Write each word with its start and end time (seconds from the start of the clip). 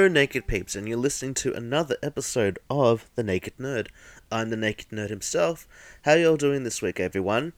Hello, 0.00 0.08
Naked 0.08 0.46
Peeps, 0.46 0.74
and 0.74 0.88
you're 0.88 0.96
listening 0.96 1.34
to 1.34 1.52
another 1.52 1.94
episode 2.02 2.58
of 2.70 3.10
The 3.16 3.22
Naked 3.22 3.58
Nerd. 3.58 3.88
I'm 4.32 4.48
the 4.48 4.56
Naked 4.56 4.88
Nerd 4.88 5.10
himself. 5.10 5.68
How 6.06 6.14
y'all 6.14 6.38
doing 6.38 6.64
this 6.64 6.80
week, 6.80 6.98
everyone? 6.98 7.52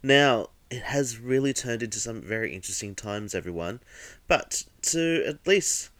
Now, 0.00 0.50
it 0.70 0.82
has 0.82 1.18
really 1.18 1.52
turned 1.52 1.82
into 1.82 1.98
some 1.98 2.22
very 2.22 2.54
interesting 2.54 2.94
times, 2.94 3.34
everyone. 3.34 3.80
But 4.28 4.62
to 4.82 5.24
at 5.26 5.44
least 5.44 5.90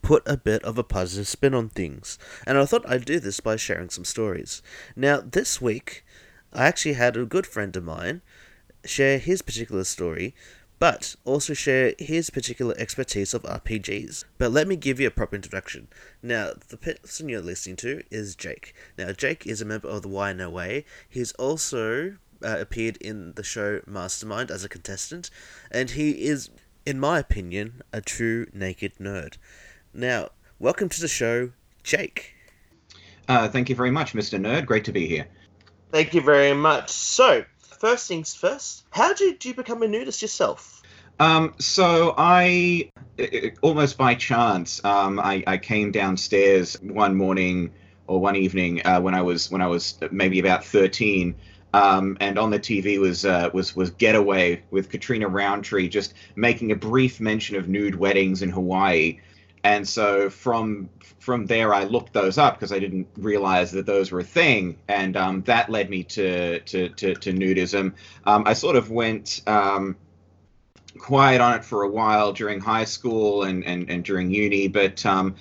put 0.00 0.22
a 0.26 0.38
bit 0.38 0.64
of 0.64 0.78
a 0.78 0.82
positive 0.82 1.28
spin 1.28 1.52
on 1.52 1.68
things, 1.68 2.18
and 2.46 2.56
I 2.56 2.64
thought 2.64 2.88
I'd 2.88 3.04
do 3.04 3.20
this 3.20 3.38
by 3.38 3.56
sharing 3.56 3.90
some 3.90 4.06
stories. 4.06 4.62
Now, 4.96 5.20
this 5.20 5.60
week, 5.60 6.06
I 6.54 6.66
actually 6.66 6.94
had 6.94 7.18
a 7.18 7.26
good 7.26 7.46
friend 7.46 7.76
of 7.76 7.84
mine 7.84 8.22
share 8.86 9.18
his 9.18 9.42
particular 9.42 9.84
story 9.84 10.34
but 10.80 11.14
also 11.26 11.52
share 11.52 11.94
his 11.98 12.30
particular 12.30 12.74
expertise 12.78 13.34
of 13.34 13.42
RPGs. 13.42 14.24
But 14.38 14.50
let 14.50 14.66
me 14.66 14.76
give 14.76 14.98
you 14.98 15.06
a 15.06 15.12
proper 15.12 15.36
introduction. 15.36 15.88
Now, 16.22 16.52
the 16.68 16.78
person 16.78 17.28
you're 17.28 17.42
listening 17.42 17.76
to 17.76 18.02
is 18.10 18.34
Jake. 18.34 18.74
Now, 18.96 19.12
Jake 19.12 19.46
is 19.46 19.60
a 19.60 19.66
member 19.66 19.88
of 19.88 20.02
the 20.02 20.08
YNOA. 20.08 20.84
He's 21.08 21.32
also 21.32 22.16
uh, 22.42 22.56
appeared 22.58 22.96
in 22.96 23.34
the 23.34 23.44
show 23.44 23.82
Mastermind 23.86 24.50
as 24.50 24.64
a 24.64 24.70
contestant, 24.70 25.30
and 25.70 25.90
he 25.90 26.12
is, 26.24 26.48
in 26.86 26.98
my 26.98 27.18
opinion, 27.18 27.82
a 27.92 28.00
true 28.00 28.46
naked 28.54 28.94
nerd. 28.98 29.36
Now, 29.92 30.30
welcome 30.58 30.88
to 30.88 31.00
the 31.00 31.08
show, 31.08 31.50
Jake. 31.84 32.34
Uh, 33.28 33.48
thank 33.48 33.68
you 33.68 33.74
very 33.74 33.90
much, 33.90 34.14
Mr. 34.14 34.40
Nerd. 34.40 34.64
Great 34.64 34.86
to 34.86 34.92
be 34.92 35.06
here. 35.06 35.28
Thank 35.92 36.14
you 36.14 36.22
very 36.22 36.54
much. 36.54 36.88
So, 36.88 37.44
first 37.80 38.08
things 38.08 38.34
first, 38.34 38.84
how 38.90 39.14
did 39.14 39.44
you 39.44 39.54
become 39.54 39.82
a 39.82 39.88
nudist 39.88 40.22
yourself? 40.22 40.79
Um, 41.20 41.52
so 41.58 42.14
I, 42.16 42.90
almost 43.60 43.98
by 43.98 44.14
chance, 44.14 44.82
um, 44.82 45.20
I, 45.20 45.44
I, 45.46 45.58
came 45.58 45.92
downstairs 45.92 46.80
one 46.80 47.14
morning 47.14 47.72
or 48.06 48.18
one 48.18 48.36
evening 48.36 48.80
uh, 48.86 49.02
when 49.02 49.14
I 49.14 49.20
was 49.20 49.50
when 49.50 49.60
I 49.60 49.66
was 49.66 49.98
maybe 50.10 50.38
about 50.38 50.64
thirteen, 50.64 51.34
um, 51.74 52.16
and 52.20 52.38
on 52.38 52.48
the 52.48 52.58
TV 52.58 52.98
was 52.98 53.26
uh, 53.26 53.50
was 53.52 53.76
was 53.76 53.90
Getaway 53.90 54.62
with 54.70 54.88
Catriona 54.88 55.28
Rowntree 55.28 55.90
just 55.90 56.14
making 56.36 56.72
a 56.72 56.76
brief 56.76 57.20
mention 57.20 57.56
of 57.56 57.68
nude 57.68 57.96
weddings 57.96 58.40
in 58.40 58.48
Hawaii, 58.48 59.20
and 59.62 59.86
so 59.86 60.30
from 60.30 60.88
from 61.18 61.44
there 61.44 61.74
I 61.74 61.84
looked 61.84 62.14
those 62.14 62.38
up 62.38 62.54
because 62.54 62.72
I 62.72 62.78
didn't 62.78 63.08
realize 63.18 63.72
that 63.72 63.84
those 63.84 64.10
were 64.10 64.20
a 64.20 64.24
thing, 64.24 64.78
and 64.88 65.18
um, 65.18 65.42
that 65.42 65.68
led 65.68 65.90
me 65.90 66.02
to 66.04 66.60
to 66.60 66.88
to, 66.88 67.14
to 67.14 67.32
nudism. 67.34 67.92
Um, 68.24 68.44
I 68.46 68.54
sort 68.54 68.76
of 68.76 68.90
went 68.90 69.42
um, 69.46 69.96
quiet 70.98 71.40
on 71.40 71.54
it 71.54 71.64
for 71.64 71.82
a 71.82 71.88
while 71.88 72.32
during 72.32 72.60
high 72.60 72.84
school 72.84 73.44
and 73.44 73.64
and, 73.64 73.90
and 73.90 74.04
during 74.04 74.30
uni, 74.30 74.68
but 74.68 75.04
um, 75.06 75.36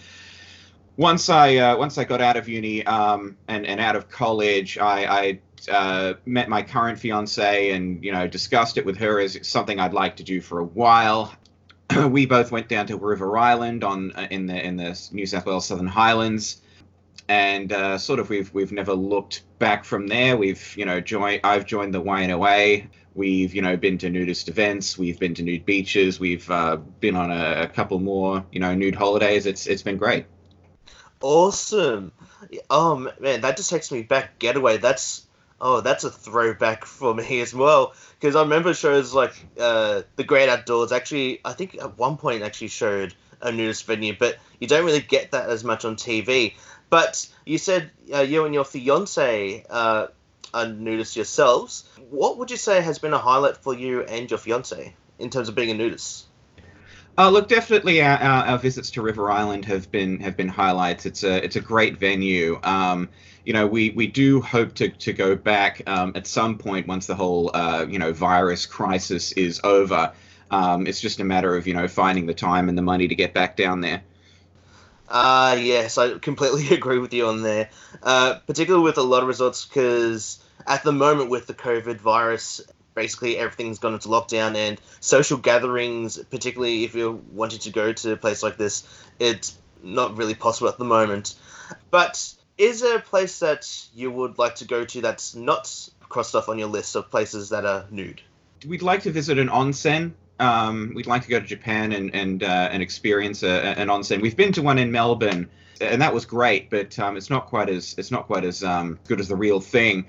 once 0.99 1.29
I 1.29 1.55
uh, 1.55 1.77
once 1.77 1.97
I 1.97 2.03
got 2.03 2.19
out 2.19 2.35
of 2.35 2.49
uni 2.49 2.85
um, 2.85 3.37
and 3.47 3.65
and 3.65 3.79
out 3.79 3.95
of 3.95 4.09
college, 4.09 4.77
I, 4.77 5.05
I 5.05 5.71
uh, 5.71 6.13
met 6.25 6.49
my 6.49 6.61
current 6.61 6.99
fiance 6.99 7.71
and 7.71 8.03
you 8.03 8.11
know 8.11 8.27
discussed 8.27 8.77
it 8.77 8.85
with 8.85 8.97
her 8.97 9.19
as 9.21 9.39
something 9.47 9.79
I'd 9.79 9.93
like 9.93 10.17
to 10.17 10.23
do 10.23 10.41
for 10.41 10.59
a 10.59 10.65
while. 10.65 11.33
we 12.09 12.25
both 12.25 12.51
went 12.51 12.67
down 12.67 12.85
to 12.87 12.97
River 12.97 13.37
Island 13.37 13.85
on 13.85 14.11
uh, 14.11 14.27
in 14.29 14.45
the 14.45 14.61
in 14.61 14.75
the 14.75 15.09
New 15.13 15.25
South 15.25 15.45
Wales 15.45 15.65
Southern 15.65 15.87
Highlands, 15.87 16.61
and 17.29 17.71
uh, 17.71 17.97
sort 17.97 18.19
of 18.19 18.29
we've 18.29 18.53
we've 18.53 18.73
never 18.73 18.93
looked 18.93 19.43
back 19.57 19.85
from 19.85 20.07
there. 20.07 20.35
We've 20.35 20.75
you 20.77 20.85
know 20.85 20.99
joined. 20.99 21.39
I've 21.45 21.65
joined 21.65 21.93
the 21.93 22.01
YNOA. 22.01 22.89
We've 23.15 23.53
you 23.53 23.61
know 23.61 23.75
been 23.75 23.97
to 23.99 24.09
nudist 24.09 24.49
events. 24.49 24.97
We've 24.97 25.19
been 25.19 25.33
to 25.35 25.43
nude 25.43 25.65
beaches. 25.65 26.19
We've 26.19 26.49
uh, 26.49 26.77
been 26.77 27.15
on 27.15 27.31
a, 27.31 27.63
a, 27.63 27.67
couple 27.67 27.99
more 27.99 28.45
you 28.51 28.59
know 28.59 28.73
nude 28.75 28.95
holidays. 28.95 29.45
It's 29.45 29.67
it's 29.67 29.81
been 29.81 29.97
great. 29.97 30.25
Awesome. 31.21 32.11
Oh 32.69 33.11
man, 33.19 33.41
that 33.41 33.57
just 33.57 33.69
takes 33.69 33.91
me 33.91 34.03
back. 34.03 34.39
Getaway. 34.39 34.77
That's 34.77 35.25
oh, 35.59 35.81
that's 35.81 36.03
a 36.03 36.11
throwback 36.11 36.85
for 36.99 37.13
me 37.13 37.41
as 37.41 37.53
well 37.53 37.93
because 38.19 38.35
I 38.35 38.41
remember 38.41 38.73
shows 38.73 39.13
like 39.13 39.33
uh, 39.59 40.03
The 40.15 40.23
Great 40.23 40.49
Outdoors. 40.49 40.91
Actually, 40.91 41.41
I 41.43 41.53
think 41.53 41.75
at 41.75 41.97
one 41.97 42.17
point 42.17 42.43
actually 42.43 42.67
showed 42.69 43.13
a 43.41 43.51
nudist 43.51 43.85
venue, 43.85 44.15
but 44.17 44.37
you 44.59 44.67
don't 44.67 44.85
really 44.85 45.01
get 45.01 45.31
that 45.31 45.49
as 45.49 45.63
much 45.63 45.85
on 45.85 45.95
TV. 45.95 46.53
But 46.89 47.27
you 47.45 47.57
said 47.57 47.91
uh, 48.13 48.21
you 48.21 48.45
and 48.45 48.53
your 48.53 48.65
fiance 48.65 49.65
uh, 49.69 50.07
are 50.53 50.65
nudists 50.65 51.15
yourselves. 51.15 51.83
What 52.09 52.37
would 52.37 52.51
you 52.51 52.57
say 52.57 52.81
has 52.81 52.99
been 52.99 53.13
a 53.13 53.17
highlight 53.17 53.57
for 53.57 53.73
you 53.73 54.01
and 54.01 54.29
your 54.29 54.37
fiance 54.37 54.95
in 55.17 55.29
terms 55.29 55.49
of 55.49 55.55
being 55.55 55.71
a 55.71 55.73
nudist? 55.73 56.25
Uh, 57.17 57.29
look, 57.29 57.49
definitely 57.49 58.01
our, 58.01 58.17
our, 58.17 58.45
our, 58.45 58.57
visits 58.57 58.91
to 58.91 59.01
River 59.01 59.29
Island 59.29 59.65
have 59.65 59.91
been 59.91 60.21
have 60.21 60.37
been 60.37 60.47
highlights. 60.47 61.05
It's 61.05 61.23
a 61.23 61.43
it's 61.43 61.57
a 61.57 61.59
great 61.59 61.97
venue. 61.97 62.59
Um, 62.63 63.09
you 63.43 63.51
know, 63.51 63.67
we, 63.67 63.89
we 63.89 64.07
do 64.07 64.41
hope 64.41 64.75
to, 64.75 64.89
to 64.89 65.11
go 65.11 65.35
back 65.35 65.81
um, 65.87 66.13
at 66.15 66.27
some 66.27 66.57
point 66.57 66.87
once 66.87 67.07
the 67.07 67.15
whole 67.15 67.51
uh, 67.53 67.85
you 67.89 67.99
know 67.99 68.13
virus 68.13 68.65
crisis 68.65 69.33
is 69.33 69.59
over. 69.63 70.13
Um, 70.49 70.87
it's 70.87 71.01
just 71.01 71.19
a 71.19 71.25
matter 71.25 71.57
of 71.57 71.67
you 71.67 71.73
know 71.73 71.89
finding 71.89 72.25
the 72.25 72.33
time 72.33 72.69
and 72.69 72.77
the 72.77 72.81
money 72.81 73.09
to 73.09 73.15
get 73.15 73.33
back 73.33 73.57
down 73.57 73.81
there. 73.81 74.01
Uh, 75.09 75.57
yes, 75.59 75.97
I 75.97 76.17
completely 76.19 76.69
agree 76.75 76.99
with 76.99 77.13
you 77.13 77.27
on 77.27 77.41
there. 77.41 77.69
Uh, 78.01 78.35
particularly 78.45 78.83
with 78.83 78.97
a 78.97 79.03
lot 79.03 79.23
of 79.23 79.27
resorts, 79.27 79.65
because 79.65 80.41
at 80.67 80.83
the 80.83 80.91
moment 80.91 81.29
with 81.29 81.47
the 81.47 81.53
COVID 81.53 81.99
virus, 81.99 82.61
basically 82.93 83.37
everything's 83.37 83.79
gone 83.79 83.93
into 83.93 84.09
lockdown 84.09 84.55
and 84.55 84.79
social 84.99 85.37
gatherings, 85.37 86.17
particularly 86.29 86.83
if 86.83 86.93
you're 86.95 87.19
wanting 87.31 87.59
to 87.59 87.71
go 87.71 87.91
to 87.91 88.13
a 88.13 88.17
place 88.17 88.43
like 88.43 88.57
this, 88.57 88.83
it's 89.19 89.57
not 89.81 90.17
really 90.17 90.35
possible 90.35 90.69
at 90.69 90.77
the 90.77 90.85
moment. 90.85 91.35
But 91.89 92.33
is 92.57 92.81
there 92.81 92.97
a 92.97 93.01
place 93.01 93.39
that 93.39 93.87
you 93.95 94.11
would 94.11 94.37
like 94.37 94.55
to 94.55 94.65
go 94.65 94.85
to 94.85 95.01
that's 95.01 95.33
not 95.33 95.89
crossed 96.01 96.35
off 96.35 96.49
on 96.49 96.59
your 96.59 96.67
list 96.67 96.95
of 96.95 97.09
places 97.09 97.49
that 97.49 97.65
are 97.65 97.85
nude? 97.89 98.21
We'd 98.67 98.81
like 98.81 99.03
to 99.03 99.11
visit 99.11 99.39
an 99.39 99.47
onsen. 99.47 100.11
Um, 100.39 100.93
we'd 100.95 101.07
like 101.07 101.23
to 101.23 101.29
go 101.29 101.39
to 101.39 101.45
Japan 101.45 101.91
and 101.91 102.13
and 102.15 102.43
uh, 102.43 102.69
and 102.71 102.81
experience 102.81 103.43
a, 103.43 103.77
an 103.79 103.87
onsen. 103.87 104.21
We've 104.21 104.37
been 104.37 104.51
to 104.53 104.61
one 104.61 104.77
in 104.77 104.91
Melbourne, 104.91 105.49
and 105.81 106.01
that 106.01 106.13
was 106.13 106.25
great, 106.25 106.69
but 106.69 106.97
um, 106.99 107.17
it's 107.17 107.29
not 107.29 107.47
quite 107.47 107.69
as 107.69 107.95
it's 107.97 108.11
not 108.11 108.27
quite 108.27 108.45
as 108.45 108.63
um, 108.63 108.99
good 109.07 109.19
as 109.19 109.27
the 109.27 109.35
real 109.35 109.59
thing. 109.59 110.05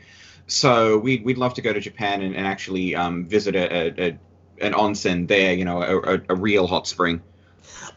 So 0.46 0.98
we'd 0.98 1.24
we'd 1.24 1.38
love 1.38 1.54
to 1.54 1.62
go 1.62 1.72
to 1.72 1.80
Japan 1.80 2.22
and, 2.22 2.34
and 2.34 2.46
actually 2.46 2.94
um, 2.94 3.24
visit 3.24 3.54
a, 3.54 4.02
a, 4.02 4.19
an 4.60 4.72
onsen 4.72 5.26
there. 5.26 5.52
You 5.52 5.64
know, 5.64 5.82
a, 5.82 6.20
a 6.28 6.34
real 6.34 6.66
hot 6.66 6.86
spring. 6.86 7.22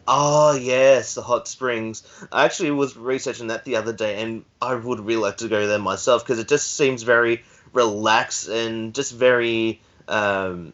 Oh 0.07 0.53
yes, 0.53 1.15
the 1.15 1.21
hot 1.21 1.47
springs. 1.47 2.03
I 2.31 2.45
actually 2.45 2.71
was 2.71 2.97
researching 2.97 3.47
that 3.47 3.63
the 3.63 3.77
other 3.77 3.93
day, 3.93 4.21
and 4.21 4.43
I 4.61 4.75
would 4.75 4.99
really 4.99 5.21
like 5.21 5.37
to 5.37 5.47
go 5.47 5.67
there 5.67 5.79
myself 5.79 6.23
because 6.23 6.39
it 6.39 6.47
just 6.47 6.75
seems 6.75 7.03
very 7.03 7.43
relaxed 7.71 8.49
and 8.49 8.93
just 8.93 9.13
very, 9.13 9.81
um, 10.07 10.73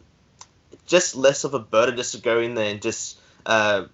just 0.90 1.14
less 1.14 1.44
of 1.44 1.54
a 1.54 1.58
burden 1.58 1.96
just 1.96 2.14
to 2.14 2.20
go 2.20 2.40
in 2.40 2.54
there 2.54 2.70
and 2.70 2.82
just 2.82 3.18
uh, 3.46 3.84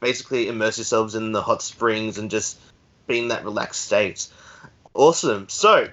basically 0.00 0.48
immerse 0.48 0.76
yourselves 0.76 1.14
in 1.14 1.32
the 1.32 1.40
hot 1.40 1.62
springs 1.62 2.18
and 2.18 2.30
just 2.30 2.58
be 3.06 3.20
in 3.20 3.28
that 3.28 3.44
relaxed 3.44 3.82
state. 3.82 4.26
Awesome. 4.92 5.48
So, 5.48 5.88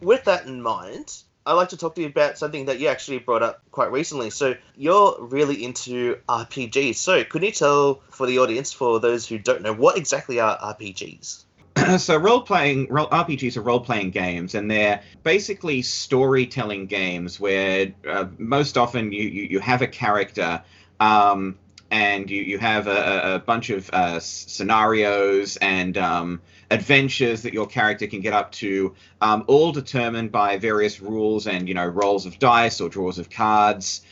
with 0.00 0.24
that 0.24 0.46
in 0.46 0.62
mind, 0.62 1.14
I'd 1.46 1.52
like 1.52 1.68
to 1.68 1.76
talk 1.76 1.94
to 1.96 2.00
you 2.00 2.06
about 2.06 2.38
something 2.38 2.66
that 2.66 2.80
you 2.80 2.88
actually 2.88 3.18
brought 3.18 3.42
up 3.42 3.60
quite 3.70 3.92
recently. 3.92 4.30
So 4.30 4.54
you're 4.74 5.18
really 5.20 5.62
into 5.62 6.16
RPGs. 6.28 6.96
So 6.96 7.22
could 7.22 7.42
you 7.42 7.50
tell 7.50 8.00
for 8.10 8.26
the 8.26 8.38
audience, 8.38 8.72
for 8.72 8.98
those 9.00 9.26
who 9.28 9.38
don't 9.38 9.60
know, 9.60 9.74
what 9.74 9.98
exactly 9.98 10.40
are 10.40 10.58
RPGs? 10.58 11.44
so 11.98 12.16
role 12.16 12.42
playing 12.42 12.88
RPGs 12.88 13.56
are 13.56 13.62
role 13.62 13.80
playing 13.80 14.10
games, 14.10 14.54
and 14.54 14.70
they're 14.70 15.02
basically 15.22 15.82
storytelling 15.82 16.86
games 16.86 17.40
where 17.40 17.92
uh, 18.08 18.26
most 18.38 18.78
often 18.78 19.12
you, 19.12 19.24
you, 19.24 19.42
you 19.44 19.58
have 19.60 19.82
a 19.82 19.88
character. 19.88 20.62
Um, 21.00 21.56
and 21.90 22.28
you, 22.28 22.42
you 22.42 22.58
have 22.58 22.88
a, 22.88 23.34
a 23.34 23.38
bunch 23.38 23.70
of 23.70 23.88
uh, 23.90 24.18
scenarios 24.18 25.56
and 25.58 25.96
um, 25.96 26.40
adventures 26.70 27.42
that 27.42 27.52
your 27.52 27.66
character 27.66 28.06
can 28.06 28.20
get 28.20 28.32
up 28.32 28.50
to, 28.52 28.94
um, 29.20 29.44
all 29.46 29.70
determined 29.70 30.32
by 30.32 30.56
various 30.56 31.00
rules 31.00 31.46
and 31.46 31.68
you 31.68 31.74
know 31.74 31.86
rolls 31.86 32.26
of 32.26 32.38
dice 32.38 32.80
or 32.80 32.88
draws 32.88 33.18
of 33.18 33.30
cards. 33.30 34.02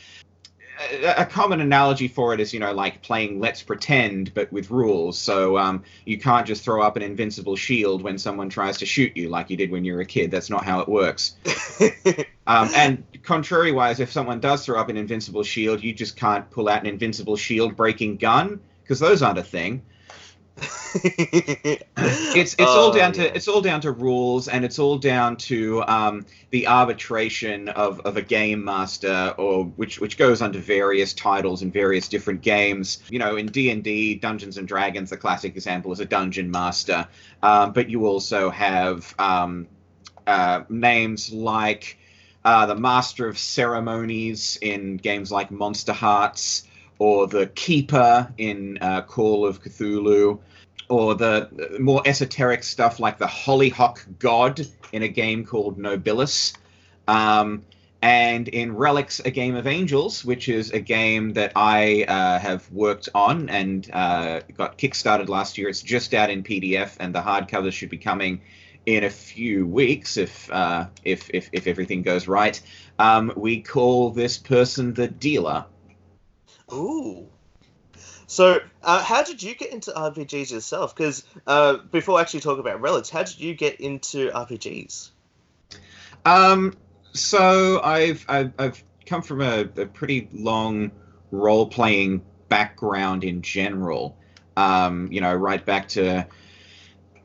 A, 1.17 1.25
common 1.25 1.61
analogy 1.61 2.07
for 2.07 2.33
it 2.33 2.39
is 2.39 2.53
you 2.53 2.59
know 2.59 2.73
like 2.73 3.01
playing 3.01 3.39
Let's 3.39 3.63
Pretend 3.63 4.33
but 4.33 4.51
with 4.51 4.69
rules. 4.71 5.17
So 5.17 5.57
um, 5.57 5.83
you 6.05 6.17
can't 6.17 6.45
just 6.45 6.63
throw 6.63 6.81
up 6.81 6.95
an 6.95 7.01
invincible 7.01 7.55
shield 7.55 8.01
when 8.01 8.17
someone 8.17 8.49
tries 8.49 8.77
to 8.79 8.85
shoot 8.85 9.15
you 9.15 9.29
like 9.29 9.49
you 9.49 9.57
did 9.57 9.71
when 9.71 9.85
you 9.85 9.93
were 9.93 10.01
a 10.01 10.05
kid. 10.05 10.31
That's 10.31 10.49
not 10.49 10.65
how 10.65 10.79
it 10.81 10.89
works. 10.89 11.35
um, 12.47 12.69
and 12.75 13.03
contrariwise, 13.21 13.99
if 13.99 14.11
someone 14.11 14.39
does 14.39 14.65
throw 14.65 14.79
up 14.79 14.89
an 14.89 14.97
invincible 14.97 15.43
shield, 15.43 15.83
you 15.83 15.93
just 15.93 16.15
can't 16.15 16.49
pull 16.51 16.69
out 16.69 16.81
an 16.81 16.87
invincible 16.87 17.35
shield 17.35 17.75
breaking 17.75 18.17
gun 18.17 18.59
because 18.81 18.99
those 18.99 19.21
aren't 19.21 19.39
a 19.39 19.43
thing 19.43 19.83
it's 20.95 22.53
it's 22.53 22.59
all 22.59 22.89
Oh, 22.89 22.93
down 22.93 23.11
to 23.13 23.35
it's 23.35 23.47
all 23.47 23.61
down 23.61 23.81
to 23.81 23.91
rules 23.91 24.47
and 24.47 24.63
it's 24.63 24.77
all 24.77 24.99
down 24.99 25.35
to 25.37 25.83
um, 25.83 26.25
the 26.51 26.67
arbitration 26.67 27.69
of, 27.69 28.01
of 28.01 28.17
a 28.17 28.21
game 28.21 28.63
master 28.63 29.33
or 29.37 29.65
which 29.65 29.99
which 29.99 30.17
goes 30.17 30.43
under 30.43 30.59
various 30.59 31.13
titles 31.13 31.63
in 31.63 31.71
various 31.71 32.07
different 32.07 32.41
games. 32.41 33.01
You 33.09 33.17
know 33.17 33.35
in 33.35 33.47
d&d 33.47 34.15
dungeons 34.15 34.57
and 34.57 34.67
dragons 34.67 35.09
the 35.09 35.17
classic 35.17 35.55
example 35.55 35.91
is 35.91 35.99
a 35.99 36.05
dungeon 36.05 36.51
master. 36.51 37.07
Um, 37.41 37.73
but 37.73 37.89
you 37.89 38.05
also 38.05 38.51
have 38.51 39.15
um, 39.17 39.67
uh, 40.27 40.63
names 40.69 41.33
like 41.33 41.97
uh, 42.45 42.67
the 42.67 42.75
master 42.75 43.27
of 43.27 43.37
ceremonies 43.37 44.59
in 44.61 44.97
games 44.97 45.31
like 45.31 45.49
Monsterhearts 45.49 46.63
or 47.03 47.27
the 47.27 47.47
keeper 47.47 48.33
in 48.37 48.77
uh, 48.79 49.01
call 49.01 49.45
of 49.45 49.61
cthulhu 49.61 50.39
or 50.87 51.15
the 51.15 51.75
more 51.77 52.01
esoteric 52.05 52.63
stuff 52.63 52.97
like 52.97 53.17
the 53.17 53.27
Hollyhock 53.27 54.05
God 54.19 54.65
in 54.93 55.03
a 55.03 55.09
game 55.09 55.43
called 55.45 55.77
Nobilis. 55.77 56.53
Um, 57.05 57.65
and 58.01 58.47
in 58.47 58.77
Relics, 58.77 59.19
a 59.19 59.31
Game 59.31 59.55
of 59.55 59.67
Angels, 59.67 60.23
which 60.23 60.47
is 60.47 60.71
a 60.71 60.79
game 60.79 61.33
that 61.33 61.51
I 61.57 62.05
uh, 62.07 62.39
have 62.39 62.71
worked 62.71 63.09
on 63.13 63.49
and 63.49 63.89
uh, 63.91 64.39
got 64.55 64.77
kickstarted 64.77 65.27
last 65.27 65.57
year. 65.57 65.67
It's 65.67 65.81
just 65.81 66.13
out 66.13 66.29
in 66.29 66.41
PDF, 66.41 66.95
and 67.01 67.13
the 67.13 67.21
hardcovers 67.21 67.73
should 67.73 67.89
be 67.89 67.97
coming 67.97 68.41
in 68.85 69.03
a 69.03 69.09
few 69.09 69.67
weeks 69.67 70.15
if 70.15 70.49
uh, 70.51 70.87
if, 71.03 71.29
if 71.33 71.49
if 71.51 71.67
everything 71.67 72.01
goes 72.01 72.29
right. 72.29 72.61
Um, 72.97 73.33
we 73.35 73.61
call 73.61 74.11
this 74.11 74.37
person 74.37 74.93
the 74.93 75.09
dealer. 75.09 75.65
Ooh. 76.73 77.27
So, 78.27 78.59
uh, 78.81 79.03
how 79.03 79.23
did 79.23 79.43
you 79.43 79.53
get 79.55 79.71
into 79.71 79.91
RPGs 79.91 80.51
yourself? 80.51 80.95
Because 80.95 81.23
uh, 81.45 81.77
before 81.91 82.17
I 82.17 82.21
actually 82.21 82.39
talk 82.39 82.57
about 82.57 82.81
relics, 82.81 83.09
how 83.09 83.23
did 83.23 83.39
you 83.39 83.53
get 83.53 83.79
into 83.79 84.31
RPGs? 84.31 85.11
Um, 86.25 86.75
so 87.13 87.81
I've 87.83 88.25
I've, 88.27 88.53
I've 88.57 88.83
come 89.05 89.21
from 89.21 89.41
a, 89.41 89.61
a 89.77 89.85
pretty 89.85 90.29
long 90.31 90.91
role 91.31 91.67
playing 91.67 92.23
background 92.49 93.23
in 93.23 93.41
general. 93.41 94.17
Um, 94.55 95.11
you 95.11 95.21
know, 95.21 95.33
right 95.33 95.63
back 95.63 95.89
to 95.89 96.27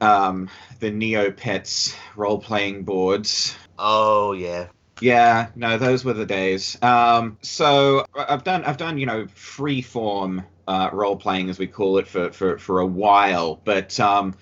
um, 0.01 0.51
the 0.81 0.91
Neopets 0.91 1.95
role 2.17 2.39
playing 2.39 2.85
boards. 2.85 3.57
Oh 3.79 4.33
yeah. 4.33 4.69
Yeah, 5.01 5.51
no, 5.55 5.79
those 5.79 6.05
were 6.05 6.13
the 6.13 6.27
days. 6.27 6.77
Um, 6.83 7.39
so 7.43 8.05
I've 8.17 8.43
done 8.43 8.65
I've 8.65 8.77
done 8.77 8.99
you 8.99 9.07
know 9.07 9.27
free 9.29 9.81
form 9.81 10.45
uh, 10.67 10.91
role 10.93 11.17
playing 11.17 11.51
as 11.51 11.59
we 11.59 11.67
call 11.69 11.99
it 11.99 12.09
for 12.09 12.33
for 12.33 12.59
for 12.59 12.81
a 12.81 12.87
while, 12.87 13.61
but 13.65 13.99
um, 14.01 14.35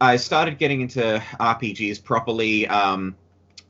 I 0.00 0.16
started 0.16 0.58
getting 0.58 0.80
into 0.80 1.22
RPGs 1.38 2.02
properly. 2.02 2.66
Um, 2.66 3.16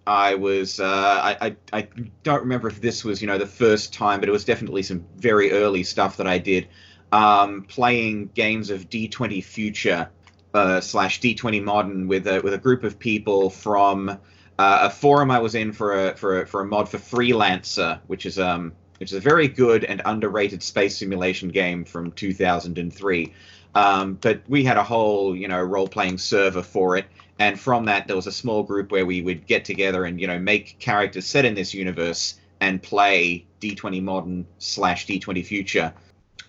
I 0.06 0.34
was 0.36 0.80
uh, 0.80 0.86
I, 0.86 1.36
I 1.48 1.56
I 1.72 1.88
don't 2.22 2.40
remember 2.40 2.68
if 2.68 2.80
this 2.80 3.04
was 3.04 3.20
you 3.20 3.26
know 3.26 3.38
the 3.38 3.46
first 3.46 3.92
time, 3.92 4.20
but 4.20 4.28
it 4.28 4.32
was 4.32 4.44
definitely 4.46 4.82
some 4.82 5.04
very 5.16 5.52
early 5.52 5.82
stuff 5.82 6.16
that 6.16 6.26
I 6.26 6.38
did. 6.38 6.68
Um, 7.12 7.64
playing 7.68 8.30
games 8.34 8.70
of 8.70 8.88
D20 8.88 9.44
Future 9.44 10.10
uh, 10.54 10.80
slash 10.80 11.20
D20 11.20 11.62
Modern 11.62 12.08
with 12.08 12.26
a 12.26 12.40
with 12.40 12.54
a 12.54 12.58
group 12.58 12.82
of 12.82 12.98
people 12.98 13.50
from 13.50 14.18
uh, 14.58 14.78
a 14.82 14.90
forum 14.90 15.30
I 15.30 15.38
was 15.38 15.54
in 15.54 15.72
for 15.72 16.08
a 16.08 16.16
for 16.16 16.42
a, 16.42 16.46
for 16.46 16.60
a 16.60 16.64
mod 16.64 16.88
for 16.88 16.98
Freelancer, 16.98 18.00
which 18.06 18.26
is 18.26 18.38
um 18.38 18.72
which 18.98 19.10
is 19.10 19.18
a 19.18 19.20
very 19.20 19.48
good 19.48 19.84
and 19.84 20.00
underrated 20.04 20.62
space 20.62 20.96
simulation 20.98 21.48
game 21.48 21.84
from 21.84 22.12
2003. 22.12 23.32
Um, 23.74 24.14
but 24.20 24.42
we 24.48 24.62
had 24.62 24.76
a 24.76 24.84
whole 24.84 25.34
you 25.36 25.48
know 25.48 25.60
role 25.60 25.88
playing 25.88 26.18
server 26.18 26.62
for 26.62 26.96
it, 26.96 27.06
and 27.38 27.58
from 27.58 27.86
that 27.86 28.06
there 28.06 28.16
was 28.16 28.28
a 28.28 28.32
small 28.32 28.62
group 28.62 28.92
where 28.92 29.06
we 29.06 29.22
would 29.22 29.46
get 29.46 29.64
together 29.64 30.04
and 30.04 30.20
you 30.20 30.26
know 30.26 30.38
make 30.38 30.78
characters 30.78 31.26
set 31.26 31.44
in 31.44 31.54
this 31.54 31.74
universe 31.74 32.38
and 32.60 32.82
play 32.82 33.44
D20 33.60 34.02
Modern 34.02 34.46
slash 34.58 35.06
D20 35.06 35.44
Future 35.44 35.92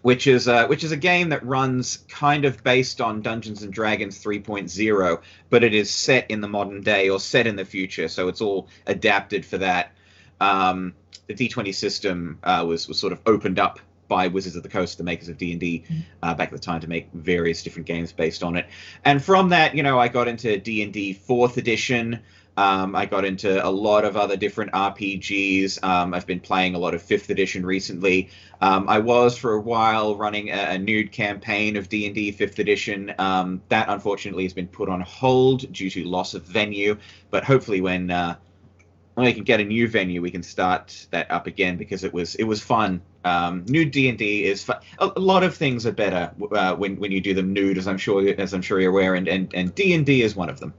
which 0.05 0.27
is 0.27 0.47
uh, 0.47 0.67
which 0.67 0.83
is 0.83 0.91
a 0.91 0.97
game 0.97 1.29
that 1.29 1.43
runs 1.43 2.05
kind 2.07 2.45
of 2.45 2.63
based 2.63 3.01
on 3.01 3.23
Dungeons 3.23 3.63
and 3.63 3.73
Dragons 3.73 4.23
3.0, 4.23 5.19
but 5.49 5.63
it 5.63 5.73
is 5.73 5.89
set 5.89 6.29
in 6.29 6.41
the 6.41 6.47
modern 6.47 6.81
day 6.81 7.09
or 7.09 7.19
set 7.19 7.47
in 7.47 7.55
the 7.55 7.65
future, 7.65 8.07
so 8.07 8.27
it's 8.27 8.39
all 8.39 8.67
adapted 8.85 9.43
for 9.43 9.57
that. 9.57 9.93
Um, 10.39 10.93
the 11.25 11.33
D20 11.33 11.73
system 11.73 12.37
uh, 12.43 12.63
was 12.67 12.87
was 12.87 12.99
sort 12.99 13.13
of 13.13 13.21
opened 13.25 13.57
up 13.57 13.79
by 14.07 14.27
Wizards 14.27 14.55
of 14.55 14.61
the 14.61 14.69
Coast, 14.69 14.99
the 14.99 15.03
makers 15.03 15.27
of 15.27 15.39
D 15.39 15.49
and 15.53 15.59
D, 15.59 15.85
uh, 16.21 16.35
back 16.35 16.49
at 16.49 16.53
the 16.53 16.59
time 16.59 16.81
to 16.81 16.87
make 16.87 17.09
various 17.11 17.63
different 17.63 17.87
games 17.87 18.11
based 18.11 18.43
on 18.43 18.57
it. 18.57 18.67
And 19.03 19.23
from 19.23 19.49
that, 19.49 19.73
you 19.73 19.81
know, 19.81 19.97
I 19.97 20.09
got 20.09 20.27
into 20.27 20.55
D 20.59 20.83
and 20.83 20.93
D 20.93 21.13
Fourth 21.13 21.57
Edition. 21.57 22.19
Um, 22.57 22.95
I 22.95 23.05
got 23.05 23.25
into 23.25 23.65
a 23.65 23.69
lot 23.69 24.05
of 24.05 24.15
other 24.15 24.37
different 24.37 24.71
RPGs. 24.71 25.83
Um, 25.83 26.13
I've 26.13 26.25
been 26.25 26.39
playing 26.39 26.75
a 26.75 26.79
lot 26.79 26.93
of 26.93 27.01
Fifth 27.01 27.29
Edition 27.29 27.65
recently. 27.65 28.29
Um, 28.61 28.87
I 28.87 28.99
was 28.99 29.37
for 29.37 29.53
a 29.53 29.59
while 29.59 30.15
running 30.15 30.49
a, 30.49 30.71
a 30.71 30.77
nude 30.77 31.11
campaign 31.11 31.75
of 31.75 31.89
D 31.89 32.05
and 32.05 32.15
D 32.15 32.31
Fifth 32.31 32.59
Edition. 32.59 33.13
Um, 33.17 33.61
that 33.69 33.89
unfortunately 33.89 34.43
has 34.43 34.53
been 34.53 34.67
put 34.67 34.89
on 34.89 35.01
hold 35.01 35.71
due 35.73 35.89
to 35.89 36.03
loss 36.05 36.33
of 36.33 36.43
venue. 36.43 36.97
But 37.29 37.43
hopefully, 37.43 37.81
when 37.81 38.11
uh, 38.11 38.35
when 39.15 39.25
we 39.25 39.33
can 39.33 39.43
get 39.43 39.59
a 39.61 39.63
new 39.63 39.87
venue, 39.87 40.21
we 40.21 40.31
can 40.31 40.43
start 40.43 41.07
that 41.11 41.31
up 41.31 41.47
again 41.47 41.77
because 41.77 42.03
it 42.03 42.13
was 42.13 42.35
it 42.35 42.43
was 42.43 42.61
fun. 42.61 43.01
Um, 43.23 43.65
nude 43.67 43.91
D 43.91 44.09
and 44.09 44.17
D 44.17 44.45
is 44.45 44.63
fun. 44.63 44.77
A, 44.99 45.09
a 45.15 45.19
lot 45.19 45.43
of 45.43 45.55
things 45.55 45.85
are 45.87 45.91
better 45.91 46.31
uh, 46.51 46.75
when 46.75 46.97
when 46.97 47.11
you 47.11 47.21
do 47.21 47.33
them 47.33 47.53
nude, 47.53 47.77
as 47.77 47.87
I'm 47.87 47.97
sure 47.97 48.27
as 48.37 48.53
I'm 48.53 48.61
sure 48.61 48.79
you're 48.79 48.91
aware, 48.91 49.15
and 49.15 49.27
and 49.27 49.53
and 49.55 49.73
D 49.73 49.93
and 49.93 50.05
D 50.05 50.21
is 50.21 50.35
one 50.35 50.49
of 50.49 50.59
them. 50.59 50.73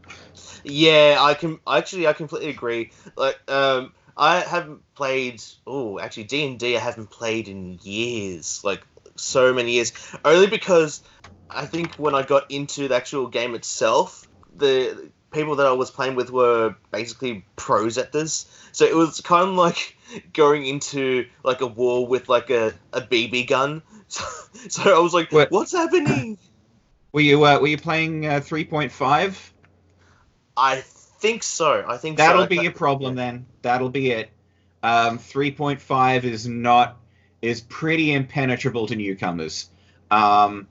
Yeah, 0.65 1.17
I 1.21 1.35
can 1.35 1.59
actually 1.67 2.07
I 2.07 2.13
completely 2.13 2.51
agree. 2.51 2.93
Like, 3.17 3.39
um, 3.49 3.93
I 4.17 4.41
haven't 4.41 4.83
played. 4.95 5.43
Oh, 5.67 5.99
actually, 5.99 6.25
D 6.25 6.47
and 6.47 6.63
I 6.63 6.79
haven't 6.79 7.11
played 7.11 7.49
in 7.49 7.79
years. 7.83 8.61
Like 8.63 8.87
so 9.17 9.55
many 9.55 9.73
years. 9.73 9.93
Only 10.25 10.47
because 10.47 11.03
I 11.49 11.67
think 11.67 11.95
when 11.95 12.15
I 12.15 12.23
got 12.23 12.51
into 12.51 12.89
the 12.89 12.97
actual 12.97 13.29
game 13.29 13.55
itself, 13.55 14.29
the 14.55 15.11
people 15.33 15.57
that 15.57 15.67
I 15.67 15.73
was 15.73 15.91
playing 15.91 16.15
with 16.15 16.31
were 16.31 16.75
basically 16.91 17.45
pros 17.57 17.99
at 17.99 18.13
this. 18.13 18.47
So 18.73 18.85
it 18.85 18.95
was 18.95 19.21
kind 19.21 19.49
of 19.49 19.55
like 19.55 19.97
going 20.33 20.67
into 20.67 21.27
like 21.43 21.61
a 21.61 21.67
war 21.67 22.07
with 22.07 22.29
like 22.29 22.51
a, 22.51 22.73
a 22.93 23.01
BB 23.01 23.49
gun. 23.49 23.83
So, 24.09 24.25
so 24.69 24.97
I 24.97 25.01
was 25.01 25.13
like, 25.13 25.33
What- 25.33 25.51
what's 25.51 25.73
happening? 25.73 26.39
Were 27.13 27.21
you 27.23 27.45
uh, 27.45 27.59
were 27.59 27.67
you 27.67 27.77
playing 27.79 28.25
uh, 28.27 28.41
3.5? 28.41 29.51
I 30.57 30.77
think 30.83 31.43
so. 31.43 31.85
I 31.89 31.97
think 31.97 32.19
That'll 32.19 32.43
so. 32.43 32.49
be 32.49 32.57
your 32.59 32.73
problem 32.73 33.15
then. 33.17 33.47
That'll 33.63 33.89
be 33.89 34.11
it. 34.13 34.31
Um, 34.83 35.19
3.5 35.19 36.25
is 36.25 36.47
not 36.47 36.99
is 37.43 37.63
pretty 37.63 38.13
impenetrable 38.13 38.87
to 38.87 38.95
newcomers. 38.97 39.71
Um, 40.11 40.69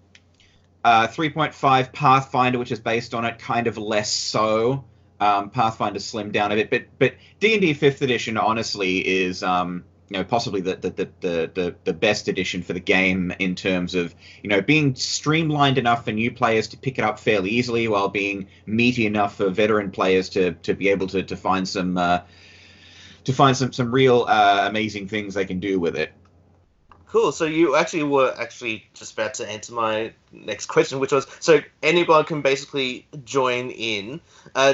uh, 0.85 1.07
3.5 1.07 1.91
Pathfinder, 1.93 2.59
which 2.59 2.71
is 2.71 2.79
based 2.79 3.15
on 3.15 3.25
it, 3.25 3.39
kind 3.39 3.65
of 3.65 3.79
less 3.79 4.11
so. 4.13 4.85
Um, 5.19 5.49
Pathfinder 5.49 5.99
slimmed 5.99 6.31
down 6.33 6.51
a 6.51 6.55
bit, 6.55 6.69
but 6.69 6.85
but 6.99 7.15
D 7.39 7.53
and 7.53 7.61
D 7.61 7.73
Fifth 7.73 8.03
Edition 8.03 8.37
honestly 8.37 8.99
is 8.99 9.41
um, 9.41 9.83
you 10.09 10.17
know 10.17 10.23
possibly 10.23 10.61
the 10.61 10.75
the, 10.75 10.89
the 10.91 11.51
the 11.53 11.75
the 11.85 11.93
best 11.93 12.27
edition 12.27 12.61
for 12.61 12.73
the 12.73 12.79
game 12.79 13.33
in 13.39 13.55
terms 13.55 13.95
of 13.95 14.13
you 14.43 14.49
know 14.49 14.61
being 14.61 14.93
streamlined 14.93 15.79
enough 15.79 16.05
for 16.05 16.11
new 16.11 16.31
players 16.31 16.67
to 16.67 16.77
pick 16.77 16.99
it 16.99 17.03
up 17.03 17.17
fairly 17.17 17.49
easily, 17.49 17.87
while 17.87 18.09
being 18.09 18.47
meaty 18.67 19.07
enough 19.07 19.37
for 19.37 19.49
veteran 19.49 19.89
players 19.89 20.29
to 20.29 20.51
to 20.51 20.75
be 20.75 20.89
able 20.89 21.07
to 21.07 21.23
to 21.23 21.35
find 21.35 21.67
some 21.67 21.97
uh, 21.97 22.19
to 23.23 23.33
find 23.33 23.57
some 23.57 23.73
some 23.73 23.91
real 23.91 24.25
uh, 24.27 24.65
amazing 24.69 25.07
things 25.07 25.33
they 25.33 25.45
can 25.45 25.59
do 25.59 25.79
with 25.79 25.95
it. 25.95 26.13
Cool. 27.15 27.31
So 27.31 27.45
you 27.45 27.77
actually 27.77 28.03
were 28.03 28.35
actually 28.37 28.87
just 28.93 29.13
about 29.13 29.35
to 29.35 29.49
answer 29.49 29.73
my 29.73 30.11
next 30.33 30.65
question, 30.65 30.99
which 30.99 31.13
was 31.13 31.25
so 31.39 31.61
anyone 31.81 32.25
can 32.25 32.41
basically 32.41 33.07
join 33.23 33.69
in. 33.69 34.19
Uh, 34.53 34.73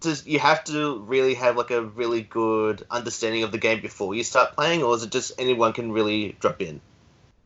does 0.00 0.26
you 0.26 0.38
have 0.38 0.64
to 0.64 1.00
really 1.00 1.34
have 1.34 1.58
like 1.58 1.70
a 1.70 1.82
really 1.82 2.22
good 2.22 2.82
understanding 2.90 3.42
of 3.42 3.52
the 3.52 3.58
game 3.58 3.82
before 3.82 4.14
you 4.14 4.22
start 4.22 4.54
playing, 4.54 4.82
or 4.82 4.94
is 4.94 5.02
it 5.02 5.12
just 5.12 5.32
anyone 5.38 5.74
can 5.74 5.92
really 5.92 6.34
drop 6.40 6.62
in? 6.62 6.80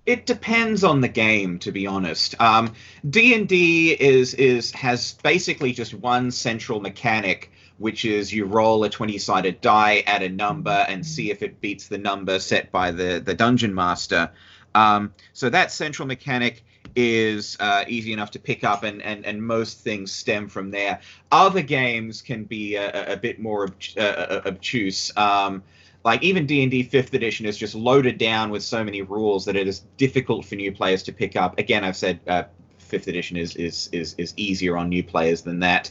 It 0.06 0.26
depends 0.26 0.84
on 0.84 1.00
the 1.00 1.08
game, 1.08 1.58
to 1.58 1.72
be 1.72 1.88
honest. 1.88 2.40
Um, 2.40 2.74
D 3.08 3.34
and 3.34 3.48
D 3.48 3.90
is 3.90 4.34
is 4.34 4.70
has 4.70 5.14
basically 5.24 5.72
just 5.72 5.92
one 5.92 6.30
central 6.30 6.78
mechanic, 6.78 7.50
which 7.80 8.04
is 8.04 8.32
you 8.32 8.44
roll 8.44 8.84
a 8.84 8.90
twenty 8.90 9.18
sided 9.18 9.60
die, 9.60 10.04
add 10.06 10.22
a 10.22 10.28
number, 10.28 10.84
and 10.88 11.04
see 11.04 11.30
if 11.30 11.42
it 11.42 11.60
beats 11.60 11.88
the 11.88 11.98
number 11.98 12.38
set 12.38 12.70
by 12.70 12.90
the 12.90 13.20
the 13.24 13.34
dungeon 13.34 13.74
master. 13.74 14.30
Um, 14.74 15.14
so 15.32 15.50
that 15.50 15.72
central 15.72 16.06
mechanic 16.06 16.62
is 16.94 17.56
uh, 17.58 17.84
easy 17.88 18.12
enough 18.12 18.32
to 18.32 18.38
pick 18.38 18.64
up, 18.64 18.84
and, 18.84 19.02
and, 19.02 19.24
and 19.24 19.42
most 19.44 19.80
things 19.80 20.12
stem 20.12 20.48
from 20.48 20.70
there. 20.70 21.00
Other 21.32 21.62
games 21.62 22.22
can 22.22 22.44
be 22.44 22.76
a, 22.76 23.14
a 23.14 23.16
bit 23.16 23.40
more 23.40 23.64
obt- 23.64 23.98
uh, 23.98 24.42
obtuse. 24.46 25.16
Um, 25.16 25.62
like 26.02 26.22
even 26.22 26.46
d&d 26.46 26.84
5th 26.84 27.12
edition 27.12 27.44
is 27.44 27.58
just 27.58 27.74
loaded 27.74 28.16
down 28.16 28.50
with 28.50 28.62
so 28.62 28.82
many 28.82 29.02
rules 29.02 29.44
that 29.44 29.54
it 29.54 29.68
is 29.68 29.80
difficult 29.98 30.46
for 30.46 30.54
new 30.54 30.72
players 30.72 31.02
to 31.02 31.12
pick 31.12 31.36
up 31.36 31.58
again 31.58 31.84
i've 31.84 31.94
said 31.94 32.18
uh, 32.26 32.44
fifth 32.90 33.06
edition 33.06 33.36
is 33.36 33.56
is 33.56 33.88
is 33.92 34.14
is 34.18 34.34
easier 34.36 34.76
on 34.76 34.88
new 34.88 35.02
players 35.02 35.42
than 35.42 35.60
that. 35.60 35.90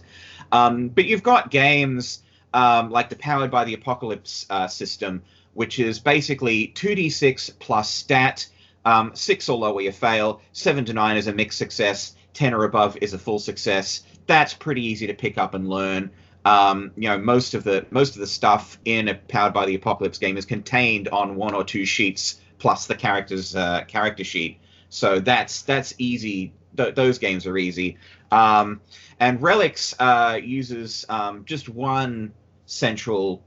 Um, 0.52 0.90
but 0.90 1.06
you've 1.06 1.24
got 1.24 1.52
games 1.52 2.24
um, 2.54 2.90
like 2.90 3.10
the 3.10 3.16
Powered 3.16 3.52
by 3.52 3.66
the 3.66 3.74
Apocalypse 3.74 4.46
uh, 4.50 4.68
system, 4.68 5.24
which 5.54 5.80
is 5.80 6.00
basically 6.00 6.72
2d6 6.76 7.60
plus 7.60 7.90
stat. 7.90 8.48
Um, 8.86 9.12
six 9.14 9.50
or 9.50 9.58
lower 9.58 9.82
you 9.82 9.92
fail. 9.92 10.42
Seven 10.54 10.86
to 10.86 10.94
nine 10.94 11.18
is 11.18 11.28
a 11.28 11.34
mixed 11.34 11.58
success. 11.58 12.16
Ten 12.34 12.54
or 12.54 12.64
above 12.64 12.98
is 13.02 13.14
a 13.14 13.20
full 13.20 13.40
success. 13.40 14.04
That's 14.26 14.54
pretty 14.54 14.86
easy 14.86 15.08
to 15.08 15.14
pick 15.14 15.38
up 15.38 15.54
and 15.54 15.70
learn. 15.70 16.12
Um, 16.46 16.92
you 16.96 17.10
know, 17.10 17.18
most 17.18 17.54
of 17.54 17.64
the 17.64 17.86
most 17.92 18.16
of 18.16 18.22
the 18.22 18.28
stuff 18.28 18.80
in 18.86 19.10
a 19.10 19.16
Powered 19.16 19.54
by 19.54 19.66
the 19.66 19.76
Apocalypse 19.76 20.18
game 20.18 20.38
is 20.38 20.46
contained 20.46 21.10
on 21.10 21.36
one 21.36 21.54
or 21.54 21.64
two 21.64 21.86
sheets 21.86 22.40
plus 22.58 22.88
the 22.88 22.96
character's 22.96 23.56
uh, 23.56 23.84
character 23.88 24.24
sheet. 24.24 24.60
So 24.90 25.20
that's 25.20 25.64
that's 25.64 25.94
easy. 25.98 26.54
Th- 26.78 26.96
those 26.96 27.20
games 27.20 27.46
are 27.46 27.58
easy. 27.58 27.98
Um, 28.32 28.82
and 29.20 29.42
Relics 29.42 29.96
uh, 30.00 30.40
uses 30.42 31.06
um, 31.10 31.46
just 31.46 31.70
one 31.70 32.34
central 32.66 33.44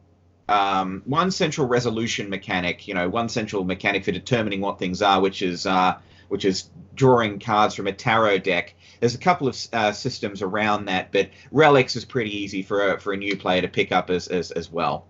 um, 0.48 1.02
one 1.04 1.30
central 1.30 1.66
resolution 1.66 2.28
mechanic. 2.28 2.86
You 2.86 2.94
know, 2.94 3.08
one 3.08 3.28
central 3.28 3.64
mechanic 3.64 4.04
for 4.04 4.12
determining 4.12 4.60
what 4.60 4.78
things 4.78 5.02
are, 5.02 5.20
which 5.20 5.42
is 5.42 5.66
uh, 5.66 5.98
which 6.28 6.44
is 6.44 6.70
drawing 6.94 7.38
cards 7.38 7.74
from 7.74 7.86
a 7.86 7.92
tarot 7.92 8.38
deck. 8.38 8.74
There's 9.00 9.14
a 9.14 9.18
couple 9.18 9.48
of 9.48 9.56
uh, 9.72 9.92
systems 9.92 10.42
around 10.42 10.86
that, 10.86 11.12
but 11.12 11.30
Relics 11.50 11.96
is 11.96 12.04
pretty 12.04 12.36
easy 12.36 12.62
for 12.62 12.94
a, 12.94 13.00
for 13.00 13.12
a 13.12 13.16
new 13.16 13.36
player 13.36 13.62
to 13.62 13.68
pick 13.68 13.92
up 13.92 14.10
as, 14.10 14.28
as, 14.28 14.50
as 14.50 14.70
well. 14.70 15.06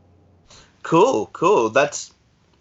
Cool, 0.82 1.26
cool. 1.32 1.70
That's 1.70 2.12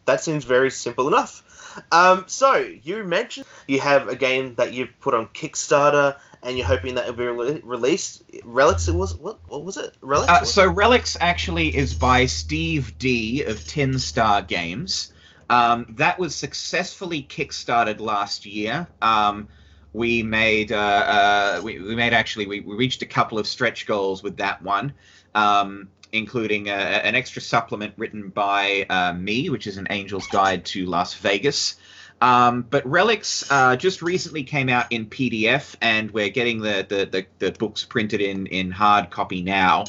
that 0.06 0.22
seems 0.22 0.44
very 0.46 0.72
simple 0.72 1.08
enough. 1.08 1.44
Um, 1.92 2.26
so 2.28 2.56
you 2.56 3.04
mentioned 3.04 3.46
you 3.68 3.80
have 3.80 4.08
a 4.08 4.16
game 4.16 4.56
that 4.56 4.74
you've 4.74 5.00
put 5.00 5.14
on 5.14 5.28
Kickstarter, 5.28 6.18
and 6.44 6.58
you're 6.58 6.68
hoping 6.68 6.96
that 6.96 7.04
it'll 7.04 7.16
be 7.16 7.26
re- 7.26 7.62
released. 7.64 8.24
Relics, 8.44 8.88
it 8.88 8.96
was 8.96 9.16
what? 9.16 9.40
What 9.48 9.64
was 9.64 9.78
it? 9.78 9.96
Relics. 10.02 10.32
Uh, 10.32 10.44
so 10.46 10.70
Relics 10.70 11.18
actually 11.20 11.76
is 11.76 11.94
by 11.94 12.26
Steve 12.26 12.98
Dee 12.98 13.44
of 13.44 13.66
Tin 13.68 14.00
Star 14.00 14.42
Games. 14.42 15.14
Um, 15.50 15.86
that 15.98 16.18
was 16.18 16.34
successfully 16.34 17.24
kickstarted 17.24 18.00
last 18.00 18.46
year. 18.46 18.88
Um, 19.02 19.50
we 19.94 20.24
made 20.24 20.72
uh, 20.72 20.76
uh, 20.78 21.62
we, 21.64 21.80
we 21.80 21.96
made 21.96 22.14
actually 22.14 22.48
we, 22.48 22.62
we 22.62 22.76
reached 22.76 23.02
a 23.02 23.06
couple 23.06 23.38
of 23.38 23.46
stretch 23.48 23.86
goals 23.86 24.24
with 24.24 24.38
that 24.38 24.62
one. 24.62 24.94
Um, 25.36 25.90
including 26.12 26.70
an 26.70 27.16
extra 27.16 27.42
supplement 27.42 27.94
written 27.98 28.30
by 28.30 28.86
uh, 28.90 29.14
me, 29.14 29.50
which 29.50 29.68
is 29.68 29.78
an 29.78 29.88
Angel's 29.88 30.28
Guide 30.28 30.66
to 30.66 30.86
Las 30.86 31.14
Vegas. 31.16 31.76
Um, 32.22 32.62
but 32.70 32.86
Relics 32.86 33.50
uh, 33.50 33.76
just 33.76 34.02
recently 34.02 34.44
came 34.44 34.70
out 34.70 34.92
in 34.92 35.08
PDF, 35.08 35.76
and 35.82 36.12
we're 36.12 36.30
getting 36.30 36.62
the, 36.62 36.86
the, 36.88 37.06
the, 37.06 37.26
the 37.40 37.52
books 37.52 37.84
printed 37.84 38.22
in, 38.22 38.46
in 38.48 38.70
hard 38.70 39.10
copy 39.10 39.42
now. 39.42 39.86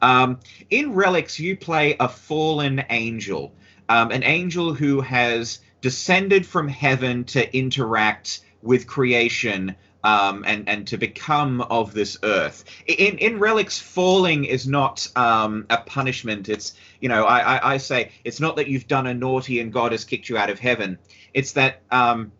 Um, 0.00 0.38
in 0.70 0.94
Relics, 0.94 1.40
you 1.40 1.56
play 1.56 1.96
a 1.98 2.08
fallen 2.08 2.84
angel, 2.90 3.52
um, 3.88 4.10
an 4.10 4.22
angel 4.22 4.74
who 4.74 5.00
has 5.00 5.58
descended 5.80 6.46
from 6.46 6.68
heaven 6.68 7.24
to 7.24 7.56
interact 7.56 8.40
with 8.62 8.86
creation 8.86 9.74
um, 10.04 10.44
and 10.46 10.68
and 10.68 10.86
to 10.88 10.96
become 10.96 11.60
of 11.62 11.92
this 11.92 12.18
earth. 12.22 12.64
In 12.86 13.18
in 13.18 13.38
relics, 13.38 13.78
falling 13.78 14.44
is 14.44 14.66
not 14.66 15.08
um, 15.16 15.66
a 15.70 15.78
punishment. 15.78 16.48
It's 16.48 16.74
you 17.00 17.08
know 17.08 17.24
I, 17.24 17.56
I, 17.56 17.74
I 17.74 17.76
say 17.76 18.12
it's 18.24 18.40
not 18.40 18.56
that 18.56 18.68
you've 18.68 18.88
done 18.88 19.06
a 19.06 19.14
naughty 19.14 19.60
and 19.60 19.72
God 19.72 19.92
has 19.92 20.04
kicked 20.04 20.28
you 20.28 20.36
out 20.36 20.50
of 20.50 20.58
heaven. 20.58 20.98
It's 21.34 21.52
that 21.52 21.82
um, 21.90 22.32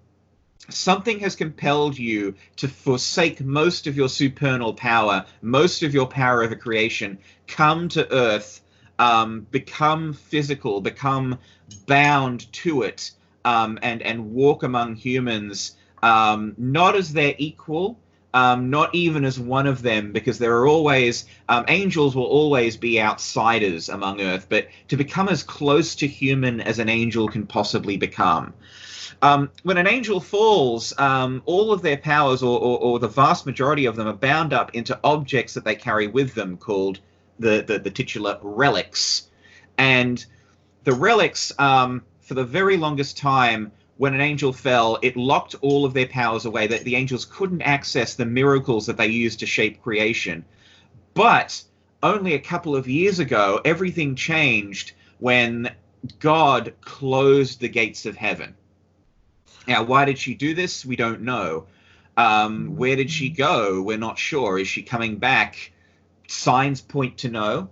something 0.69 1.21
has 1.21 1.37
compelled 1.37 1.99
you 1.99 2.35
to 2.57 2.69
forsake 2.69 3.41
most 3.41 3.87
of 3.87 3.97
your 3.97 4.09
supernal 4.09 4.75
power, 4.75 5.25
most 5.41 5.83
of 5.83 5.95
your 5.95 6.07
power 6.07 6.43
over 6.43 6.57
creation, 6.57 7.19
come 7.47 7.89
to 7.91 8.11
earth, 8.13 8.61
um, 8.99 9.47
become 9.51 10.13
physical, 10.13 10.81
become 10.81 11.39
bound 11.87 12.53
to 12.53 12.83
it, 12.83 13.13
um, 13.45 13.79
and 13.83 14.03
and 14.03 14.33
walk 14.33 14.63
among 14.63 14.97
humans 14.97 15.77
um, 16.03 16.55
not 16.59 16.97
as 16.97 17.13
their 17.13 17.35
equal, 17.39 17.99
um, 18.35 18.71
not 18.71 18.95
even 18.95 19.25
as 19.25 19.39
one 19.39 19.67
of 19.67 19.83
them, 19.83 20.13
because 20.13 20.39
there 20.39 20.57
are 20.57 20.67
always 20.67 21.27
um, 21.49 21.65
angels 21.69 22.17
will 22.17 22.25
always 22.25 22.77
be 22.77 23.01
outsiders 23.01 23.89
among 23.89 24.21
Earth, 24.21 24.47
but 24.49 24.69
to 24.89 24.97
become 24.97 25.29
as 25.29 25.43
close 25.43 25.95
to 25.97 26.07
human 26.07 26.61
as 26.61 26.79
an 26.79 26.89
angel 26.89 27.29
can 27.29 27.47
possibly 27.47 27.97
become. 27.97 28.55
Um, 29.21 29.51
when 29.63 29.79
an 29.79 29.87
angel 29.87 30.19
falls, 30.19 30.99
um, 30.99 31.43
all 31.45 31.73
of 31.73 31.83
their 31.83 31.97
powers, 31.97 32.43
or, 32.43 32.59
or, 32.59 32.79
or, 32.79 32.99
the 32.99 33.07
vast 33.09 33.47
majority 33.47 33.87
of 33.87 33.95
them, 33.95 34.09
are 34.09 34.15
bound 34.15 34.53
up 34.53 34.75
into 34.75 34.99
objects 35.05 35.55
that 35.55 35.65
they 35.65 35.77
carry 35.77 36.09
with 36.09 36.35
them, 36.35 36.57
called 36.57 36.99
the 37.39 37.63
the, 37.63 37.79
the 37.79 37.91
titular 37.91 38.39
relics, 38.43 39.29
and 39.79 40.25
the 40.83 40.93
relics, 40.93 41.53
um, 41.61 42.03
for 42.21 42.35
the 42.35 42.45
very 42.45 42.77
longest 42.77 43.17
time, 43.17 43.71
when 44.03 44.15
an 44.15 44.21
angel 44.21 44.53
fell, 44.53 44.99
it 45.01 45.17
locked 45.17 45.55
all 45.61 45.85
of 45.85 45.95
their 45.95 46.09
powers 46.09 46.45
away, 46.45 46.67
that 46.67 46.83
the 46.83 46.97
angels 46.97 47.25
couldn't 47.25 47.63
access 47.63 48.15
the 48.15 48.25
miracles 48.25 48.87
that 48.87 48.97
they 48.97 49.07
used 49.07 49.39
to 49.39 49.47
shape 49.47 49.81
creation. 49.81 50.45
But 51.15 51.63
only 52.03 52.35
a 52.35 52.41
couple 52.41 52.75
of 52.75 52.89
years 52.89 53.21
ago, 53.21 53.61
everything 53.65 54.17
changed 54.17 54.91
when 55.21 55.73
God 56.19 56.75
closed 56.81 57.61
the 57.61 57.69
gates 57.69 58.05
of 58.05 58.17
heaven. 58.17 58.57
Now, 59.69 59.85
why 59.85 60.05
did 60.05 60.19
she 60.19 60.35
do 60.35 60.53
this? 60.53 60.85
We 60.85 60.97
don't 60.97 61.21
know. 61.21 61.69
Um, 62.17 62.75
where 62.75 62.97
did 62.97 63.09
she 63.09 63.29
go? 63.29 63.83
We're 63.83 63.99
not 63.99 64.19
sure. 64.19 64.59
Is 64.59 64.67
she 64.67 64.83
coming 64.83 65.19
back? 65.19 65.71
Signs 66.27 66.81
point 66.81 67.19
to 67.19 67.29
no 67.29 67.69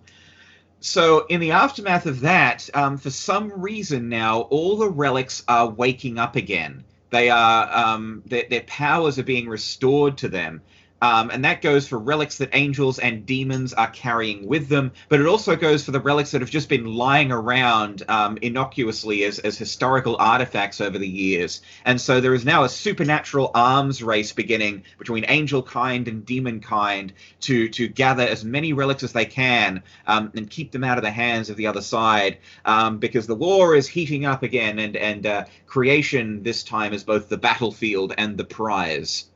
so 0.80 1.26
in 1.26 1.40
the 1.40 1.52
aftermath 1.52 2.06
of 2.06 2.20
that, 2.20 2.68
um, 2.74 2.96
for 2.96 3.10
some 3.10 3.60
reason 3.60 4.08
now, 4.08 4.40
all 4.42 4.76
the 4.76 4.88
relics 4.88 5.44
are 5.46 5.68
waking 5.68 6.18
up 6.18 6.36
again. 6.36 6.84
They 7.10 7.28
are 7.28 7.70
um, 7.76 8.22
their, 8.26 8.44
their 8.48 8.62
powers 8.62 9.18
are 9.18 9.24
being 9.24 9.48
restored 9.48 10.18
to 10.18 10.28
them. 10.28 10.62
Um, 11.02 11.30
and 11.30 11.44
that 11.44 11.62
goes 11.62 11.88
for 11.88 11.98
relics 11.98 12.38
that 12.38 12.50
angels 12.52 12.98
and 12.98 13.24
demons 13.24 13.72
are 13.72 13.90
carrying 13.90 14.46
with 14.46 14.68
them, 14.68 14.92
but 15.08 15.20
it 15.20 15.26
also 15.26 15.56
goes 15.56 15.84
for 15.84 15.92
the 15.92 16.00
relics 16.00 16.32
that 16.32 16.40
have 16.40 16.50
just 16.50 16.68
been 16.68 16.84
lying 16.84 17.32
around 17.32 18.02
um, 18.08 18.38
innocuously 18.42 19.24
as, 19.24 19.38
as 19.38 19.56
historical 19.56 20.16
artifacts 20.18 20.80
over 20.80 20.98
the 20.98 21.08
years. 21.08 21.62
And 21.84 22.00
so 22.00 22.20
there 22.20 22.34
is 22.34 22.44
now 22.44 22.64
a 22.64 22.68
supernatural 22.68 23.50
arms 23.54 24.02
race 24.02 24.32
beginning 24.32 24.84
between 24.98 25.24
angel 25.28 25.62
kind 25.62 26.06
and 26.06 26.26
demon 26.26 26.60
kind 26.60 27.12
to, 27.40 27.68
to 27.70 27.88
gather 27.88 28.24
as 28.24 28.44
many 28.44 28.72
relics 28.72 29.02
as 29.02 29.12
they 29.12 29.24
can 29.24 29.82
um, 30.06 30.30
and 30.34 30.50
keep 30.50 30.70
them 30.72 30.84
out 30.84 30.98
of 30.98 31.04
the 31.04 31.10
hands 31.10 31.48
of 31.48 31.56
the 31.56 31.66
other 31.66 31.82
side 31.82 32.38
um, 32.64 32.98
because 32.98 33.26
the 33.26 33.34
war 33.34 33.74
is 33.74 33.88
heating 33.88 34.26
up 34.26 34.42
again 34.42 34.78
and, 34.78 34.96
and 34.96 35.26
uh, 35.26 35.44
creation 35.66 36.42
this 36.42 36.62
time 36.62 36.92
is 36.92 37.04
both 37.04 37.28
the 37.28 37.38
battlefield 37.38 38.12
and 38.18 38.36
the 38.36 38.44
prize. 38.44 39.29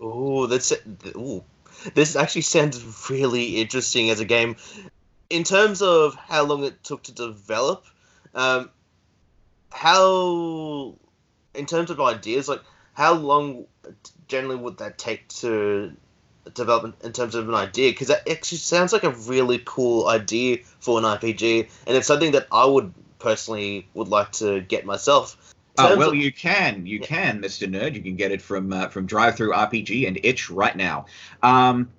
Oh, 0.00 0.46
that's 0.46 0.72
ooh. 1.16 1.44
This 1.94 2.16
actually 2.16 2.42
sounds 2.42 3.08
really 3.08 3.56
interesting 3.56 4.10
as 4.10 4.20
a 4.20 4.24
game. 4.24 4.56
In 5.30 5.44
terms 5.44 5.82
of 5.82 6.14
how 6.14 6.44
long 6.44 6.64
it 6.64 6.82
took 6.82 7.04
to 7.04 7.12
develop, 7.12 7.84
um, 8.34 8.70
how, 9.70 10.94
in 11.54 11.66
terms 11.66 11.90
of 11.90 12.00
ideas, 12.00 12.48
like 12.48 12.62
how 12.94 13.14
long 13.14 13.66
generally 14.26 14.56
would 14.56 14.78
that 14.78 14.98
take 14.98 15.28
to 15.28 15.92
develop 16.54 16.96
in 17.04 17.12
terms 17.12 17.34
of 17.34 17.48
an 17.48 17.54
idea? 17.54 17.90
Because 17.90 18.08
that 18.08 18.28
actually 18.28 18.58
sounds 18.58 18.92
like 18.92 19.04
a 19.04 19.10
really 19.10 19.62
cool 19.64 20.08
idea 20.08 20.58
for 20.80 20.98
an 20.98 21.04
RPG, 21.04 21.68
and 21.86 21.96
it's 21.96 22.06
something 22.06 22.32
that 22.32 22.46
I 22.50 22.64
would 22.64 22.92
personally 23.18 23.86
would 23.94 24.08
like 24.08 24.32
to 24.32 24.60
get 24.60 24.86
myself. 24.86 25.36
Uh, 25.78 25.94
well, 25.96 26.14
you 26.14 26.32
can, 26.32 26.86
you 26.86 27.00
can, 27.00 27.40
Mister 27.40 27.66
Nerd. 27.66 27.94
You 27.94 28.02
can 28.02 28.16
get 28.16 28.32
it 28.32 28.42
from 28.42 28.72
uh, 28.72 28.88
from 28.88 29.06
Through 29.06 29.52
RPG 29.52 30.08
and 30.08 30.18
itch 30.22 30.50
right 30.50 30.76
now. 30.76 31.06
Um, 31.42 31.90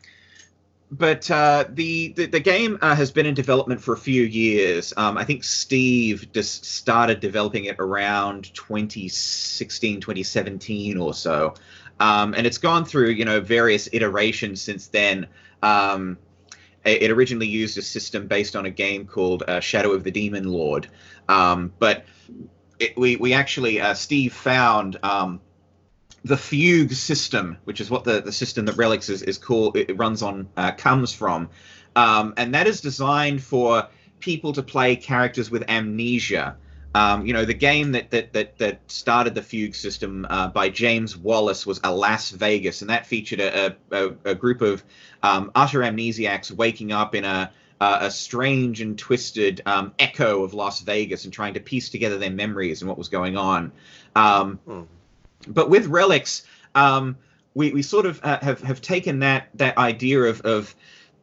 but 0.91 1.29
uh, 1.29 1.65
the, 1.69 2.13
the, 2.13 2.25
the 2.25 2.39
game 2.39 2.79
uh, 2.81 2.95
has 2.95 3.12
been 3.12 3.25
in 3.25 3.36
development 3.36 3.81
for 3.81 3.93
a 3.93 3.98
few 3.98 4.24
years. 4.24 4.91
Um, 4.98 5.17
I 5.17 5.24
think 5.24 5.43
Steve 5.43 6.31
just 6.33 6.65
started 6.65 7.19
developing 7.19 7.65
it 7.65 7.75
around 7.79 8.53
2016, 8.55 10.01
2017 10.01 10.98
or 10.98 11.13
so, 11.13 11.53
um, 12.00 12.33
and 12.33 12.48
it's 12.48 12.57
gone 12.57 12.86
through 12.86 13.09
you 13.09 13.25
know 13.25 13.39
various 13.39 13.88
iterations 13.93 14.62
since 14.62 14.88
then. 14.88 15.27
Um, 15.62 16.17
it 16.86 17.12
originally 17.12 17.48
used 17.48 17.77
a 17.77 17.81
system 17.81 18.25
based 18.27 18.55
on 18.55 18.65
a 18.65 18.69
game 18.69 19.05
called 19.05 19.43
uh, 19.48 19.59
Shadow 19.59 19.91
of 19.91 20.03
the 20.03 20.12
Demon 20.12 20.45
Lord, 20.45 20.88
um, 21.27 21.74
but 21.77 22.05
it, 22.79 22.98
we 22.98 23.15
we 23.17 23.33
actually 23.33 23.79
uh, 23.81 23.93
Steve 23.93 24.33
found 24.33 24.98
um, 25.03 25.41
the 26.24 26.38
fugue 26.38 26.91
system, 26.91 27.57
which 27.63 27.81
is 27.81 27.89
what 27.89 28.03
the, 28.03 28.21
the 28.21 28.31
system 28.31 28.65
that 28.65 28.77
Relics 28.77 29.09
is, 29.09 29.21
is 29.21 29.38
called, 29.38 29.77
it 29.77 29.98
runs 29.98 30.21
on, 30.21 30.50
uh, 30.57 30.71
comes 30.71 31.13
from, 31.13 31.50
um, 31.95 32.33
and 32.38 32.53
that 32.53 32.67
is 32.67 32.81
designed 32.81 33.41
for 33.41 33.88
people 34.19 34.53
to 34.53 34.63
play 34.63 34.95
characters 34.95 35.50
with 35.50 35.63
amnesia. 35.69 36.57
Um, 36.95 37.25
you 37.25 37.33
know, 37.33 37.45
the 37.45 37.53
game 37.53 37.91
that 37.91 38.09
that 38.09 38.33
that, 38.33 38.57
that 38.57 38.79
started 38.88 39.36
the 39.36 39.43
Fugue 39.43 39.75
system 39.75 40.25
uh, 40.27 40.48
by 40.48 40.69
James 40.69 41.15
Wallis 41.15 41.65
was 41.65 41.79
Alas 41.83 42.31
Vegas, 42.31 42.81
and 42.81 42.89
that 42.89 43.05
featured 43.05 43.39
a, 43.39 43.75
a, 43.91 44.09
a 44.25 44.36
group 44.36 44.62
of 44.62 44.83
um, 45.21 45.51
utter 45.53 45.81
amnesiacs 45.81 46.51
waking 46.51 46.91
up 46.91 47.13
in 47.13 47.25
a 47.25 47.51
uh, 47.79 48.00
a 48.01 48.12
strange 48.12 48.81
and 48.81 48.98
twisted 48.98 49.62
um, 49.65 49.93
echo 50.00 50.43
of 50.43 50.53
Las 50.53 50.81
Vegas 50.81 51.24
and 51.24 51.33
trying 51.33 51.53
to 51.53 51.59
piece 51.59 51.89
together 51.89 52.17
their 52.17 52.31
memories 52.31 52.81
and 52.81 52.89
what 52.89 52.98
was 52.98 53.09
going 53.09 53.38
on. 53.38 53.71
Um, 54.15 54.59
Hmm. 54.65 54.81
But 55.48 55.69
with 55.69 55.88
relics, 55.88 56.43
um, 56.75 57.17
we, 57.53 57.71
we 57.71 57.81
sort 57.81 58.05
of 58.05 58.19
uh, 58.24 58.39
have 58.41 58.62
have 58.62 58.81
taken 58.81 59.19
that 59.19 59.50
that 59.55 59.77
idea 59.77 60.21
of 60.24 60.41
of 60.41 60.75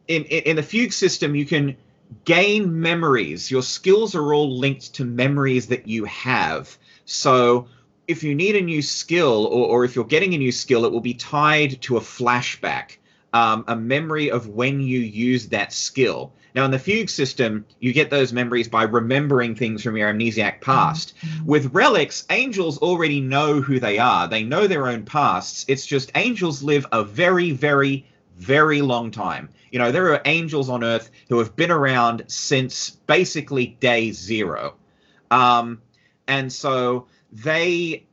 in, 0.07 0.23
in 0.25 0.43
in 0.43 0.55
the 0.55 0.63
fugue 0.63 0.91
system 0.91 1.35
you 1.35 1.45
can 1.45 1.77
gain 2.25 2.79
memories. 2.81 3.51
Your 3.51 3.61
skills 3.61 4.15
are 4.15 4.33
all 4.33 4.57
linked 4.57 4.93
to 4.95 5.05
memories 5.05 5.67
that 5.67 5.87
you 5.87 6.05
have. 6.05 6.77
So 7.05 7.67
if 8.07 8.23
you 8.23 8.33
need 8.33 8.55
a 8.55 8.61
new 8.61 8.81
skill 8.81 9.45
or, 9.45 9.67
or 9.67 9.85
if 9.85 9.95
you're 9.95 10.05
getting 10.05 10.33
a 10.33 10.37
new 10.37 10.51
skill, 10.51 10.85
it 10.85 10.91
will 10.91 11.01
be 11.01 11.13
tied 11.13 11.81
to 11.83 11.97
a 11.97 12.01
flashback, 12.01 12.97
um, 13.33 13.65
a 13.67 13.75
memory 13.75 14.31
of 14.31 14.47
when 14.47 14.79
you 14.81 14.99
used 14.99 15.51
that 15.51 15.73
skill. 15.73 16.31
Now, 16.57 16.65
in 16.65 16.71
the 16.71 16.79
fugue 16.79 17.11
system, 17.11 17.65
you 17.79 17.93
get 17.93 18.09
those 18.09 18.33
memories 18.33 18.67
by 18.67 18.81
remembering 18.81 19.53
things 19.53 19.83
from 19.83 19.95
your 19.95 20.11
amnesiac 20.11 20.59
past. 20.59 21.13
With 21.45 21.71
relics, 21.71 22.25
angels 22.31 22.79
already 22.79 23.21
know 23.21 23.61
who 23.61 23.79
they 23.79 23.99
are. 23.99 24.27
They 24.27 24.41
know 24.41 24.65
their 24.65 24.87
own 24.87 25.03
pasts. 25.03 25.65
It's 25.67 25.85
just 25.85 26.11
angels 26.15 26.63
live 26.63 26.87
a 26.91 27.03
very, 27.03 27.51
very, 27.51 28.07
very 28.37 28.81
long 28.81 29.11
time. 29.11 29.49
You 29.71 29.77
know, 29.77 29.91
there 29.91 30.11
are 30.11 30.21
angels 30.25 30.67
on 30.67 30.83
Earth 30.83 31.11
who 31.29 31.37
have 31.37 31.55
been 31.55 31.69
around 31.69 32.23
since 32.25 32.89
basically 32.89 33.77
day 33.79 34.11
zero. 34.11 34.73
Um, 35.29 35.79
and 36.27 36.51
so 36.51 37.05
they, 37.31 38.03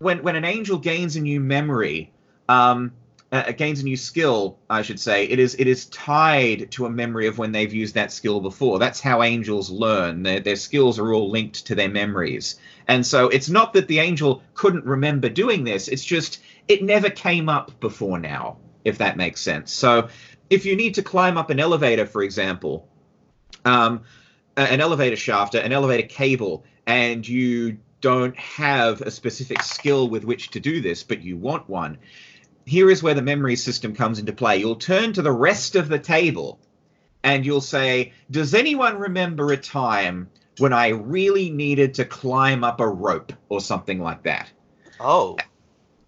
when 0.00 0.24
when 0.24 0.34
an 0.34 0.44
angel 0.44 0.76
gains 0.76 1.14
a 1.14 1.20
new 1.20 1.38
memory, 1.38 2.10
um, 2.48 2.90
uh, 3.32 3.50
gains 3.52 3.80
a 3.80 3.84
new 3.84 3.96
skill, 3.96 4.58
I 4.68 4.82
should 4.82 5.00
say, 5.00 5.24
it 5.24 5.38
is 5.38 5.56
it 5.58 5.66
is 5.66 5.86
tied 5.86 6.70
to 6.72 6.84
a 6.84 6.90
memory 6.90 7.26
of 7.26 7.38
when 7.38 7.50
they've 7.50 7.72
used 7.72 7.94
that 7.94 8.12
skill 8.12 8.40
before. 8.40 8.78
That's 8.78 9.00
how 9.00 9.22
angels 9.22 9.70
learn. 9.70 10.22
Their 10.22 10.40
their 10.40 10.56
skills 10.56 10.98
are 10.98 11.14
all 11.14 11.30
linked 11.30 11.66
to 11.66 11.74
their 11.74 11.88
memories. 11.88 12.56
And 12.88 13.06
so 13.06 13.28
it's 13.28 13.48
not 13.48 13.72
that 13.72 13.88
the 13.88 14.00
angel 14.00 14.42
couldn't 14.52 14.84
remember 14.84 15.30
doing 15.30 15.64
this. 15.64 15.88
It's 15.88 16.04
just 16.04 16.40
it 16.68 16.82
never 16.82 17.08
came 17.08 17.48
up 17.48 17.80
before 17.80 18.18
now, 18.18 18.58
if 18.84 18.98
that 18.98 19.16
makes 19.16 19.40
sense. 19.40 19.72
So 19.72 20.08
if 20.50 20.66
you 20.66 20.76
need 20.76 20.94
to 20.96 21.02
climb 21.02 21.38
up 21.38 21.48
an 21.48 21.58
elevator, 21.58 22.04
for 22.04 22.22
example, 22.22 22.86
um, 23.64 24.02
an 24.58 24.82
elevator 24.82 25.16
shaft, 25.16 25.54
an 25.54 25.72
elevator 25.72 26.06
cable, 26.06 26.64
and 26.86 27.26
you 27.26 27.78
don't 28.02 28.36
have 28.36 29.00
a 29.00 29.10
specific 29.10 29.62
skill 29.62 30.10
with 30.10 30.24
which 30.24 30.50
to 30.50 30.60
do 30.60 30.82
this, 30.82 31.02
but 31.02 31.22
you 31.22 31.38
want 31.38 31.66
one, 31.66 31.96
here 32.72 32.90
is 32.90 33.02
where 33.02 33.12
the 33.12 33.20
memory 33.20 33.54
system 33.54 33.94
comes 33.94 34.18
into 34.18 34.32
play. 34.32 34.56
You'll 34.56 34.76
turn 34.76 35.12
to 35.12 35.20
the 35.20 35.30
rest 35.30 35.76
of 35.76 35.90
the 35.90 35.98
table 35.98 36.58
and 37.22 37.44
you'll 37.44 37.60
say, 37.60 38.14
Does 38.30 38.54
anyone 38.54 38.96
remember 38.96 39.52
a 39.52 39.58
time 39.58 40.30
when 40.56 40.72
I 40.72 40.88
really 40.88 41.50
needed 41.50 41.92
to 41.94 42.06
climb 42.06 42.64
up 42.64 42.80
a 42.80 42.88
rope 42.88 43.34
or 43.50 43.60
something 43.60 44.00
like 44.00 44.22
that? 44.22 44.50
Oh, 44.98 45.36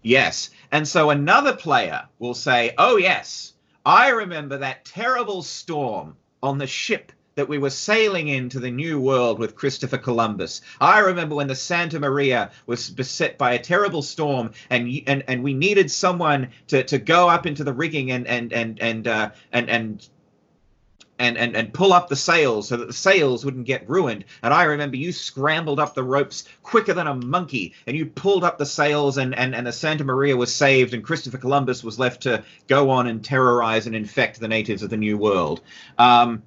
Yes. 0.01 0.49
And 0.71 0.87
so 0.87 1.11
another 1.11 1.55
player 1.55 2.07
will 2.17 2.33
say, 2.33 2.73
Oh, 2.79 2.97
yes, 2.97 3.53
I 3.85 4.09
remember 4.09 4.57
that 4.57 4.85
terrible 4.85 5.43
storm 5.43 6.17
on 6.41 6.57
the 6.57 6.65
ship 6.65 7.11
that 7.35 7.49
we 7.49 7.57
were 7.57 7.69
sailing 7.69 8.29
into 8.29 8.61
the 8.61 8.71
New 8.71 8.99
World 8.99 9.39
with 9.39 9.55
Christopher 9.55 9.97
Columbus. 9.97 10.61
I 10.79 10.99
remember 10.99 11.35
when 11.35 11.47
the 11.47 11.55
Santa 11.55 11.99
Maria 11.99 12.51
was 12.65 12.89
beset 12.89 13.37
by 13.37 13.53
a 13.53 13.59
terrible 13.59 14.01
storm, 14.01 14.51
and 14.69 14.89
and 15.05 15.23
and 15.27 15.43
we 15.43 15.53
needed 15.53 15.91
someone 15.91 16.49
to, 16.67 16.83
to 16.85 16.97
go 16.97 17.27
up 17.27 17.45
into 17.45 17.65
the 17.65 17.73
rigging 17.73 18.11
and 18.11 18.25
and 18.25 18.53
and 18.53 18.79
and 18.79 19.07
uh, 19.07 19.31
and 19.51 19.69
and 19.69 20.07
and, 21.19 21.37
and 21.37 21.57
and 21.57 21.73
pull 21.73 21.91
up 21.91 22.07
the 22.07 22.15
sails 22.15 22.69
so 22.69 22.77
that 22.77 22.87
the 22.87 22.93
sails 22.93 23.43
wouldn't 23.43 23.65
get 23.65 23.89
ruined. 23.89 24.23
And 24.41 24.53
I 24.53 24.63
remember 24.63 24.95
you 24.95 25.11
scrambled 25.11 25.79
up 25.81 25.93
the 25.93 26.03
ropes 26.03 26.45
quicker 26.63 26.93
than 26.93 27.07
a 27.07 27.15
monkey, 27.15 27.73
and 27.85 27.97
you 27.97 28.05
pulled 28.05 28.45
up 28.45 28.57
the 28.57 28.65
sails, 28.65 29.17
and 29.17 29.35
and 29.35 29.53
and 29.53 29.67
the 29.67 29.73
Santa 29.73 30.05
Maria 30.05 30.37
was 30.37 30.55
saved, 30.55 30.93
and 30.93 31.03
Christopher 31.03 31.37
Columbus 31.37 31.83
was 31.83 31.99
left 31.99 32.21
to 32.21 32.45
go 32.67 32.91
on 32.91 33.07
and 33.07 33.25
terrorize 33.25 33.87
and 33.87 33.95
infect 33.95 34.39
the 34.39 34.47
natives 34.47 34.83
of 34.83 34.89
the 34.89 34.95
New 34.95 35.17
World. 35.17 35.59
Um, 35.97 36.41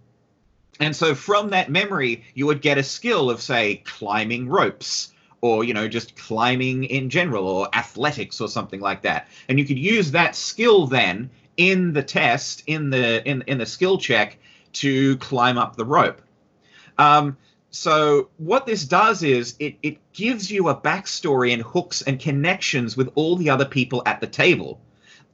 and 0.80 0.94
so 0.94 1.14
from 1.14 1.50
that 1.50 1.70
memory, 1.70 2.24
you 2.34 2.46
would 2.46 2.62
get 2.62 2.78
a 2.78 2.82
skill 2.82 3.30
of 3.30 3.40
say 3.40 3.82
climbing 3.84 4.48
ropes. 4.48 5.12
Or 5.40 5.62
you 5.62 5.72
know, 5.72 5.86
just 5.86 6.16
climbing 6.16 6.82
in 6.82 7.10
general, 7.10 7.46
or 7.46 7.68
athletics, 7.72 8.40
or 8.40 8.48
something 8.48 8.80
like 8.80 9.02
that, 9.02 9.28
and 9.48 9.56
you 9.56 9.64
could 9.64 9.78
use 9.78 10.10
that 10.10 10.34
skill 10.34 10.88
then 10.88 11.30
in 11.56 11.92
the 11.92 12.02
test, 12.02 12.64
in 12.66 12.90
the 12.90 13.22
in 13.24 13.44
in 13.46 13.58
the 13.58 13.64
skill 13.64 13.98
check, 13.98 14.36
to 14.72 15.16
climb 15.18 15.56
up 15.56 15.76
the 15.76 15.84
rope. 15.84 16.20
Um, 16.98 17.36
so 17.70 18.30
what 18.38 18.66
this 18.66 18.84
does 18.84 19.22
is 19.22 19.54
it, 19.60 19.76
it 19.80 19.98
gives 20.12 20.50
you 20.50 20.70
a 20.70 20.74
backstory 20.74 21.52
and 21.52 21.62
hooks 21.62 22.02
and 22.02 22.18
connections 22.18 22.96
with 22.96 23.10
all 23.14 23.36
the 23.36 23.50
other 23.50 23.64
people 23.64 24.02
at 24.06 24.20
the 24.20 24.26
table. 24.26 24.80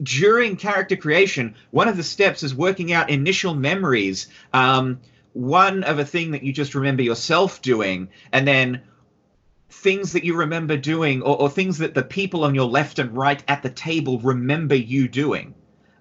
During 0.02 0.56
character 0.56 0.96
creation, 0.96 1.54
one 1.70 1.88
of 1.88 1.96
the 1.96 2.02
steps 2.02 2.42
is 2.42 2.54
working 2.54 2.92
out 2.92 3.08
initial 3.08 3.54
memories. 3.54 4.26
Um, 4.52 5.00
one 5.34 5.84
of 5.84 5.98
a 5.98 6.04
thing 6.04 6.30
that 6.30 6.42
you 6.42 6.52
just 6.52 6.74
remember 6.74 7.02
yourself 7.02 7.60
doing, 7.60 8.08
and 8.32 8.48
then 8.48 8.82
things 9.68 10.12
that 10.12 10.24
you 10.24 10.34
remember 10.36 10.76
doing, 10.76 11.20
or, 11.22 11.36
or 11.42 11.50
things 11.50 11.78
that 11.78 11.94
the 11.94 12.02
people 12.02 12.44
on 12.44 12.54
your 12.54 12.68
left 12.68 12.98
and 12.98 13.16
right 13.16 13.42
at 13.48 13.62
the 13.62 13.70
table 13.70 14.18
remember 14.20 14.74
you 14.74 15.08
doing. 15.08 15.54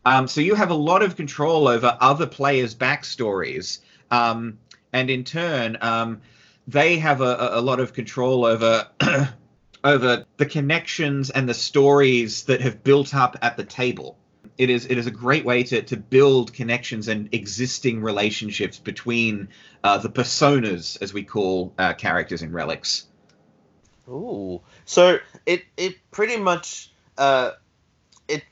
Um, 0.06 0.28
so 0.28 0.42
you 0.42 0.56
have 0.56 0.70
a 0.70 0.76
lot 0.76 1.02
of 1.02 1.16
control 1.16 1.68
over 1.68 1.98
other 2.00 2.28
players' 2.28 2.76
backstories, 2.76 3.80
um, 4.12 4.60
and 4.94 5.10
in 5.10 5.24
turn, 5.24 5.78
um, 5.82 6.22
they 6.68 6.98
have 7.00 7.22
a, 7.22 7.50
a- 7.54 7.62
lot 7.62 7.80
of 7.80 7.94
control 7.94 8.46
over 8.46 8.88
over 9.84 10.26
the 10.38 10.46
connections 10.46 11.30
and 11.30 11.50
the 11.50 11.54
stories 11.54 12.44
that 12.44 12.62
have 12.62 12.84
built 12.84 13.14
up 13.14 13.38
at 13.42 13.58
the 13.58 13.66
table. 13.66 14.18
It 14.58 14.70
is 14.70 14.86
it 14.86 14.98
is 14.98 15.08
a 15.08 15.12
great 15.12 15.46
way 15.46 15.64
to 15.64 15.82
to 15.82 15.98
build 15.98 16.54
connections 16.54 17.08
and 17.08 17.30
existing 17.34 18.02
relationships 18.02 18.78
between 18.78 19.50
uh, 19.84 19.98
the 19.98 20.10
personas, 20.10 21.02
as 21.02 21.14
we 21.14 21.24
call 21.24 21.74
uh, 21.78 21.94
characters 21.94 22.42
in 22.42 22.52
relics. 22.52 23.08
Ooh. 24.08 24.62
So 24.86 25.20
it 25.46 25.64
it 25.78 25.96
pretty 26.12 26.38
much 26.38 26.92
uh 27.18 27.52
it 28.28 28.44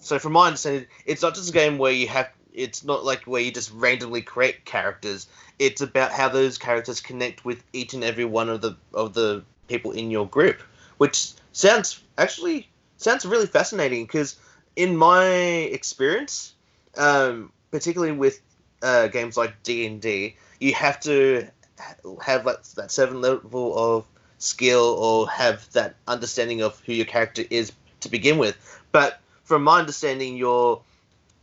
so 0.00 0.18
from 0.18 0.32
my 0.32 0.46
understanding 0.46 0.86
it's 1.06 1.22
not 1.22 1.34
just 1.34 1.50
a 1.50 1.52
game 1.52 1.78
where 1.78 1.92
you 1.92 2.08
have 2.08 2.30
it's 2.52 2.84
not 2.84 3.04
like 3.04 3.24
where 3.24 3.40
you 3.40 3.50
just 3.50 3.72
randomly 3.72 4.22
create 4.22 4.64
characters. 4.64 5.26
It's 5.58 5.80
about 5.80 6.12
how 6.12 6.28
those 6.28 6.56
characters 6.56 7.00
connect 7.00 7.44
with 7.44 7.62
each 7.72 7.94
and 7.94 8.04
every 8.04 8.24
one 8.24 8.48
of 8.48 8.60
the 8.60 8.76
of 8.94 9.12
the 9.12 9.44
people 9.68 9.92
in 9.92 10.10
your 10.10 10.26
group, 10.26 10.62
which 10.98 11.32
sounds 11.52 12.00
actually 12.16 12.70
sounds 12.96 13.26
really 13.26 13.46
fascinating 13.46 14.04
because 14.04 14.36
in 14.76 14.96
my 14.96 15.24
experience, 15.26 16.54
um, 16.96 17.52
particularly 17.70 18.12
with 18.12 18.40
uh, 18.82 19.08
games 19.08 19.36
like 19.36 19.62
D 19.62 19.86
and 19.86 20.00
D, 20.00 20.36
you 20.60 20.74
have 20.74 21.00
to 21.00 21.48
have 22.22 22.46
like 22.46 22.62
that 22.74 22.90
seven 22.90 23.20
level 23.20 23.76
of 23.76 24.04
skill 24.38 24.96
or 24.98 25.28
have 25.28 25.70
that 25.72 25.96
understanding 26.06 26.62
of 26.62 26.78
who 26.80 26.92
your 26.92 27.06
character 27.06 27.44
is 27.50 27.72
to 28.00 28.08
begin 28.08 28.38
with. 28.38 28.56
But 28.92 29.20
from 29.44 29.64
my 29.64 29.80
understanding, 29.80 30.36
your 30.36 30.82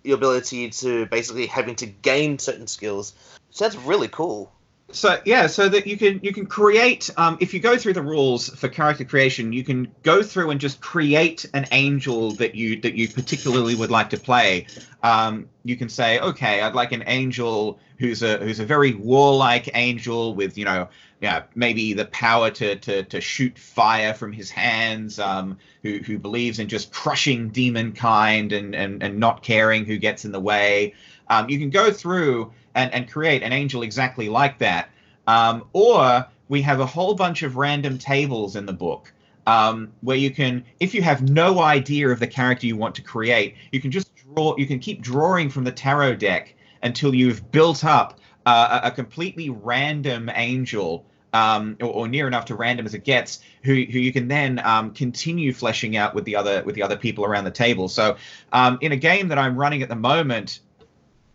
your 0.04 0.18
ability 0.18 0.70
to 0.70 1.06
basically 1.08 1.46
having 1.46 1.76
to 1.76 1.86
gain 1.86 2.40
certain 2.40 2.68
skills 2.68 3.14
sounds 3.52 3.78
really 3.78 4.08
cool. 4.08 4.52
So 4.94 5.20
yeah, 5.26 5.48
so 5.48 5.70
that 5.70 5.88
you 5.88 5.98
can 5.98 6.20
you 6.22 6.34
can 6.34 6.46
create 6.46 7.10
um, 7.18 7.38
if 7.40 7.54
you 7.54 7.60
go 7.60 7.78
through 7.78 7.94
the 7.94 8.02
rules 8.02 8.50
for 8.50 8.68
character 8.68 9.04
creation, 9.04 9.54
you 9.54 9.64
can 9.64 9.94
go 10.04 10.22
through 10.22 10.52
and 10.52 10.60
just 10.60 10.82
create 10.82 11.46
an 11.54 11.66
angel 11.72 12.32
that 12.32 12.56
you 12.56 12.80
that 12.82 12.96
you 12.96 13.08
particularly 13.08 13.76
would 13.76 13.92
like 13.92 14.10
to 14.12 14.18
play. 14.18 14.68
Um, 15.04 15.50
you 15.64 15.76
can 15.78 15.90
say, 15.90 16.20
okay, 16.20 16.62
I'd 16.62 16.76
like 16.76 16.92
an 16.92 17.04
angel 17.08 17.80
who's 18.00 18.24
a 18.24 18.38
who's 18.38 18.60
a 18.60 18.66
very 18.66 18.94
warlike 18.94 19.70
angel 19.74 20.34
with 20.36 20.58
you 20.58 20.66
know 20.66 20.90
yeah 21.22 21.44
maybe 21.56 21.94
the 21.94 22.06
power 22.06 22.50
to 22.52 22.76
to 22.76 23.04
to 23.04 23.22
shoot 23.22 23.58
fire 23.58 24.14
from 24.14 24.32
his 24.32 24.50
hands. 24.50 25.20
Um, 25.20 25.58
who 25.84 26.00
who 26.00 26.18
believes 26.18 26.60
in 26.60 26.68
just 26.68 26.92
crushing 26.92 27.50
demon 27.50 27.94
kind 27.94 28.52
and 28.52 28.76
and 28.76 29.02
and 29.04 29.20
not 29.20 29.44
caring 29.44 29.86
who 29.86 29.98
gets 29.98 30.26
in 30.26 30.32
the 30.32 30.40
way. 30.40 30.94
Um, 31.30 31.50
you 31.50 31.60
can 31.60 31.70
go 31.70 31.92
through 31.92 32.52
and, 32.76 32.94
and 32.94 33.10
create 33.10 33.44
an 33.44 33.54
angel 33.54 33.84
exactly 33.84 34.30
like 34.30 34.58
that. 34.60 34.90
Um, 35.28 35.66
or 35.74 36.26
we 36.50 36.62
have 36.62 36.80
a 36.80 36.86
whole 36.86 37.16
bunch 37.16 37.44
of 37.44 37.56
random 37.56 37.98
tables 37.98 38.56
in 38.56 38.66
the 38.66 38.74
book 38.74 39.14
um, 39.48 39.92
where 40.02 40.18
you 40.18 40.32
can, 40.32 40.64
if 40.80 40.94
you 40.94 41.02
have 41.02 41.30
no 41.30 41.60
idea 41.60 42.10
of 42.10 42.20
the 42.20 42.28
character 42.28 42.68
you 42.68 42.76
want 42.76 42.96
to 42.96 43.02
create, 43.02 43.56
you 43.72 43.80
can 43.80 43.92
just 43.92 44.12
draw, 44.16 44.56
you 44.58 44.68
can 44.68 44.80
keep 44.80 45.02
drawing 45.02 45.50
from 45.50 45.64
the 45.64 45.72
tarot 45.72 46.16
deck 46.16 46.56
until 46.84 47.14
you've 47.14 47.52
built 47.52 47.86
up 47.86 48.20
uh, 48.46 48.82
a, 48.84 48.92
completely 48.92 49.50
random 49.50 50.30
angel 50.34 51.06
um, 51.34 51.78
or, 51.80 51.88
or, 51.88 52.08
near 52.08 52.28
enough 52.28 52.46
to 52.46 52.56
random 52.56 52.86
as 52.86 52.94
it 52.94 53.06
gets, 53.06 53.40
who 53.64 53.74
who 53.74 54.00
you 54.00 54.12
can 54.12 54.28
then 54.28 54.60
um, 54.66 54.94
continue 54.94 55.54
fleshing 55.54 55.96
out 55.96 56.14
with 56.14 56.26
the 56.26 56.36
other 56.36 56.64
with 56.64 56.76
the 56.76 56.82
other 56.82 56.98
people 56.98 57.24
around 57.24 57.46
the 57.46 57.52
table. 57.52 57.88
So 57.88 58.18
um, 58.52 58.80
in 58.82 58.92
a 58.92 58.98
game 58.98 59.30
that 59.30 59.38
I'm 59.38 59.56
running 59.56 59.82
at 59.82 59.90
the 59.90 59.96
moment, 59.96 60.60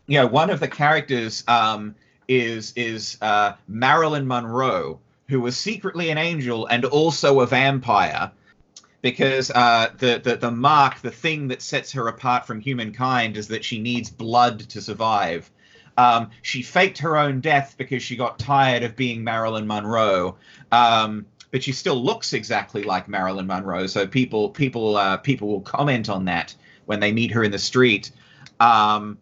you 0.07 0.19
know, 0.19 0.27
one 0.27 0.51
of 0.51 0.61
the 0.61 0.69
characters 0.69 1.45
um, 1.49 1.95
is 2.29 2.73
is 2.77 3.19
uh, 3.21 3.53
Marilyn 3.69 4.27
Monroe, 4.27 5.01
who 5.29 5.41
was 5.41 5.57
secretly 5.57 6.11
an 6.11 6.19
angel 6.19 6.67
and 6.67 6.85
also 6.85 7.41
a 7.41 7.47
vampire. 7.47 8.31
Because 9.03 9.51
uh, 9.51 9.91
the, 9.99 10.21
the 10.23 10.37
the 10.37 10.51
mark, 10.51 11.01
the 11.01 11.11
thing 11.11 11.49
that 11.49 11.63
sets 11.63 11.93
her 11.93 12.09
apart 12.09 12.47
from 12.47 12.61
humankind, 12.61 13.37
is 13.37 13.49
that 13.49 13.65
she 13.65 13.79
needs 13.79 14.11
blood 14.11 14.61
to 14.71 14.81
survive. 14.81 15.51
Um, 15.97 16.31
she 16.43 16.63
faked 16.63 16.99
her 16.99 17.17
own 17.17 17.41
death 17.41 17.77
because 17.79 18.03
she 18.03 18.17
got 18.17 18.39
tired 18.39 18.83
of 18.83 18.97
being 18.97 19.23
Marilyn 19.23 19.67
Monroe. 19.67 20.37
Um, 20.73 21.27
but 21.51 21.63
she 21.63 21.73
still 21.73 22.03
looks 22.03 22.33
exactly 22.33 22.83
like 22.83 23.09
Marilyn 23.09 23.47
Monroe. 23.47 23.87
So 23.87 24.07
people 24.07 24.51
people 24.51 24.97
uh, 24.97 25.19
people 25.19 25.49
will 25.49 25.61
comment 25.61 26.09
on 26.09 26.25
that 26.27 26.55
when 26.87 27.01
they 27.01 27.13
meet 27.13 27.31
her 27.31 27.45
in 27.45 27.51
the 27.51 27.59
street. 27.59 28.11
Um, 28.61 29.19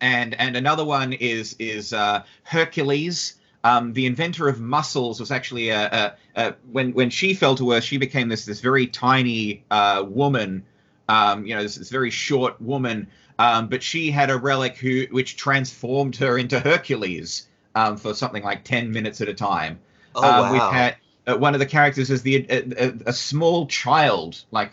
and 0.00 0.34
and 0.40 0.56
another 0.56 0.84
one 0.84 1.12
is 1.12 1.56
is 1.58 1.92
uh, 1.92 2.22
Hercules. 2.44 3.36
Um, 3.62 3.92
the 3.92 4.06
inventor 4.06 4.48
of 4.48 4.58
muscles 4.58 5.20
was 5.20 5.30
actually 5.30 5.68
a, 5.68 5.84
a, 5.84 6.14
a, 6.34 6.54
when 6.72 6.94
when 6.94 7.10
she 7.10 7.34
fell 7.34 7.54
to 7.56 7.72
earth, 7.72 7.84
she 7.84 7.98
became 7.98 8.28
this 8.28 8.46
this 8.46 8.60
very 8.60 8.86
tiny 8.86 9.64
uh, 9.70 10.04
woman. 10.08 10.64
Um, 11.08 11.44
you 11.44 11.56
know, 11.56 11.62
this, 11.62 11.74
this 11.74 11.90
very 11.90 12.10
short 12.10 12.60
woman 12.62 13.08
um, 13.40 13.68
but 13.68 13.82
she 13.82 14.10
had 14.10 14.28
a 14.28 14.36
relic 14.36 14.76
who, 14.76 15.06
which 15.10 15.34
transformed 15.38 16.14
her 16.16 16.36
into 16.36 16.60
Hercules 16.60 17.48
um, 17.74 17.96
for 17.96 18.12
something 18.12 18.42
like 18.42 18.64
10 18.64 18.92
minutes 18.92 19.22
at 19.22 19.30
a 19.30 19.34
time. 19.34 19.80
Oh, 20.14 20.22
um, 20.22 20.40
wow. 20.40 20.52
We've 20.52 20.78
had 20.78 20.96
uh, 21.26 21.38
one 21.38 21.54
of 21.54 21.60
the 21.60 21.64
characters 21.64 22.10
is 22.10 22.20
the 22.20 22.44
a, 22.50 22.92
a, 23.06 23.12
small 23.14 23.66
child, 23.66 24.44
like 24.50 24.72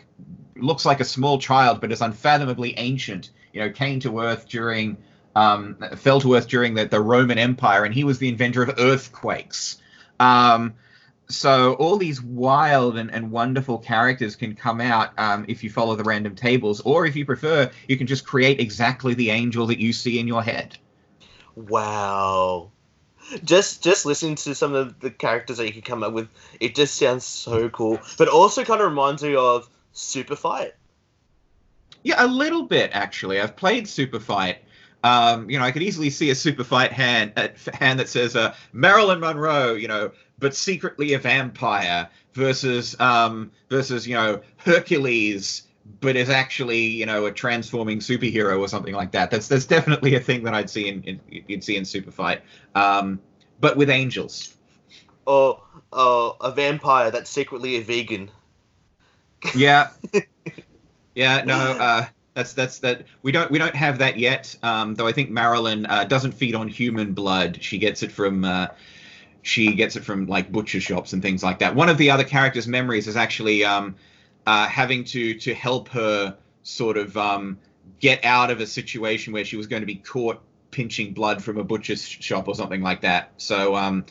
looks 0.58 0.84
like 0.84 1.00
a 1.00 1.06
small 1.06 1.40
child, 1.40 1.80
but 1.80 1.94
is 1.94 2.02
unfathomably 2.02 2.74
ancient. 2.78 3.30
You 3.54 3.62
know, 3.62 3.70
came 3.70 4.02
to 4.02 4.20
Earth 4.20 4.50
during, 4.50 4.98
um, 5.38 5.76
fell 5.98 6.20
to 6.22 6.34
Earth 6.34 6.48
during 6.48 6.74
the, 6.74 6.86
the 6.86 7.00
Roman 7.00 7.38
Empire, 7.38 7.84
and 7.84 7.94
he 7.94 8.04
was 8.04 8.18
the 8.18 8.28
inventor 8.28 8.64
of 8.64 8.80
earthquakes. 8.80 9.78
Um, 10.20 10.74
so 11.30 11.74
all 11.74 11.98
these 11.98 12.20
wild 12.22 12.98
and, 12.98 13.12
and 13.12 13.30
wonderful 13.30 13.78
characters 13.78 14.36
can 14.36 14.56
come 14.56 14.82
out 14.82 15.12
um, 15.20 15.46
if 15.48 15.64
you 15.64 15.70
follow 15.70 15.96
the 15.96 16.04
random 16.04 16.34
tables, 16.34 16.82
or 16.82 17.06
if 17.06 17.16
you 17.16 17.24
prefer, 17.24 17.70
you 17.88 17.98
can 17.98 18.08
just 18.08 18.26
create 18.26 18.60
exactly 18.60 19.14
the 19.14 19.30
angel 19.30 19.68
that 19.68 19.80
you 19.80 19.94
see 19.94 20.20
in 20.20 20.28
your 20.28 20.42
head. 20.42 20.76
Wow. 21.56 22.72
Just 23.44 23.84
just 23.84 24.08
listening 24.08 24.36
to 24.36 24.56
some 24.56 24.74
of 24.74 25.00
the 25.00 25.12
characters 25.12 25.58
that 25.58 25.68
you 25.68 25.74
can 25.74 25.82
come 25.84 26.02
up 26.02 26.14
with, 26.14 26.30
it 26.60 26.74
just 26.74 26.96
sounds 26.96 27.26
so 27.26 27.70
cool. 27.70 28.00
But 28.18 28.28
also 28.28 28.64
kind 28.64 28.82
of 28.82 28.90
reminds 28.90 29.22
me 29.22 29.36
of 29.36 29.70
Super 29.92 30.36
Fight. 30.36 30.74
Yeah, 32.04 32.26
a 32.26 32.26
little 32.26 32.64
bit 32.64 32.90
actually. 32.94 33.40
I've 33.40 33.56
played 33.56 33.88
Super 33.88 34.20
Fight. 34.20 34.64
Um, 35.04 35.50
you 35.50 35.60
know, 35.60 35.64
I 35.64 35.72
could 35.72 35.84
easily 35.84 36.10
see 36.10 36.30
a 36.32 36.36
super 36.36 36.64
fight 36.64 36.92
hand 36.92 37.34
uh, 37.38 37.50
hand 37.74 38.00
that 38.00 38.10
says 38.10 38.36
uh, 38.36 38.56
Marilyn 38.74 39.20
Monroe, 39.20 39.74
you 39.74 39.88
know, 39.88 40.12
but 40.40 40.56
secretly 40.56 41.14
a 41.14 41.20
vampire 41.20 42.10
versus 42.34 43.00
um, 43.00 43.52
versus 43.70 44.08
you 44.08 44.16
know 44.16 44.42
Hercules, 44.58 45.64
but 46.02 46.16
is 46.16 46.30
actually 46.30 46.86
you 46.86 47.06
know 47.06 47.26
a 47.26 47.32
transforming 47.32 48.00
superhero 48.00 48.60
or 48.60 48.68
something 48.68 48.94
like 48.94 49.12
that. 49.12 49.32
That's 49.32 49.48
that's 49.48 49.66
definitely 49.66 50.16
a 50.16 50.20
thing 50.20 50.44
that 50.44 50.54
I'd 50.54 50.70
see 50.70 50.88
in, 50.88 51.04
in 51.04 51.20
you'd 51.48 51.64
see 51.64 51.78
in 51.78 51.86
Super 51.86 52.12
Fight, 52.12 52.42
um, 52.76 53.20
but 53.60 53.78
with 53.78 53.90
angels. 53.90 54.56
Or 55.26 55.62
uh, 55.92 56.32
a 56.40 56.52
vampire 56.52 57.12
that's 57.12 57.30
secretly 57.30 57.76
a 57.76 57.82
vegan. 57.82 58.32
Yeah. 59.56 59.90
yeah. 61.16 61.44
No. 61.44 61.56
Uh, 61.56 62.06
that's 62.38 62.54
that's 62.54 62.80
that 62.80 63.04
we 63.24 63.32
don't 63.32 63.50
we 63.50 63.58
don't 63.58 63.76
have 63.76 63.98
that 63.98 64.20
yet. 64.20 64.56
Um, 64.62 64.94
though 64.94 65.08
I 65.08 65.12
think 65.12 65.32
Marilyn 65.32 65.88
uh, 65.88 66.04
doesn't 66.04 66.34
feed 66.34 66.54
on 66.54 66.68
human 66.68 67.14
blood. 67.14 67.58
She 67.62 67.80
gets 67.80 68.04
it 68.04 68.12
from 68.12 68.46
uh, 68.46 68.68
she 69.42 69.74
gets 69.74 69.96
it 69.96 70.04
from 70.04 70.28
like 70.28 70.52
butcher 70.52 70.80
shops 70.80 71.14
and 71.14 71.22
things 71.22 71.42
like 71.42 71.58
that. 71.60 71.74
One 71.74 71.90
of 71.90 71.98
the 71.98 72.12
other 72.12 72.24
characters' 72.24 72.68
memories 72.68 73.08
is 73.08 73.18
actually 73.18 73.66
um, 73.66 73.96
uh, 74.46 74.68
having 74.68 75.04
to 75.06 75.34
to 75.34 75.56
help 75.56 75.90
her 75.90 76.38
sort 76.62 76.98
of 76.98 77.18
um, 77.18 77.58
get 78.00 78.24
out 78.24 78.52
of 78.52 78.62
a 78.62 78.68
situation 78.68 79.34
where 79.34 79.44
she 79.44 79.58
was 79.58 79.66
going 79.66 79.82
to 79.82 79.88
be 79.88 79.96
caught 79.96 80.40
pinching 80.70 81.14
blood 81.14 81.44
from 81.44 81.58
a 81.58 81.64
butcher's 81.64 82.08
shop 82.08 82.48
or 82.48 82.54
something 82.54 82.84
like 82.84 83.02
that. 83.02 83.32
So 83.38 83.76
um, 83.76 84.06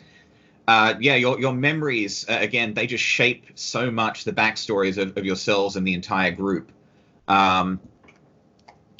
uh, 0.67 0.95
yeah, 0.99 1.15
your 1.15 1.39
your 1.39 1.53
memories 1.53 2.27
uh, 2.29 2.39
again 2.41 2.75
they 2.75 2.89
just 2.89 3.05
shape 3.05 3.47
so 3.55 3.89
much 3.89 4.25
the 4.25 4.33
backstories 4.33 4.99
of, 4.99 5.17
of 5.17 5.25
yourselves 5.25 5.77
and 5.77 5.87
the 5.87 5.95
entire 5.95 6.33
group. 6.33 6.73
Um, 7.29 7.81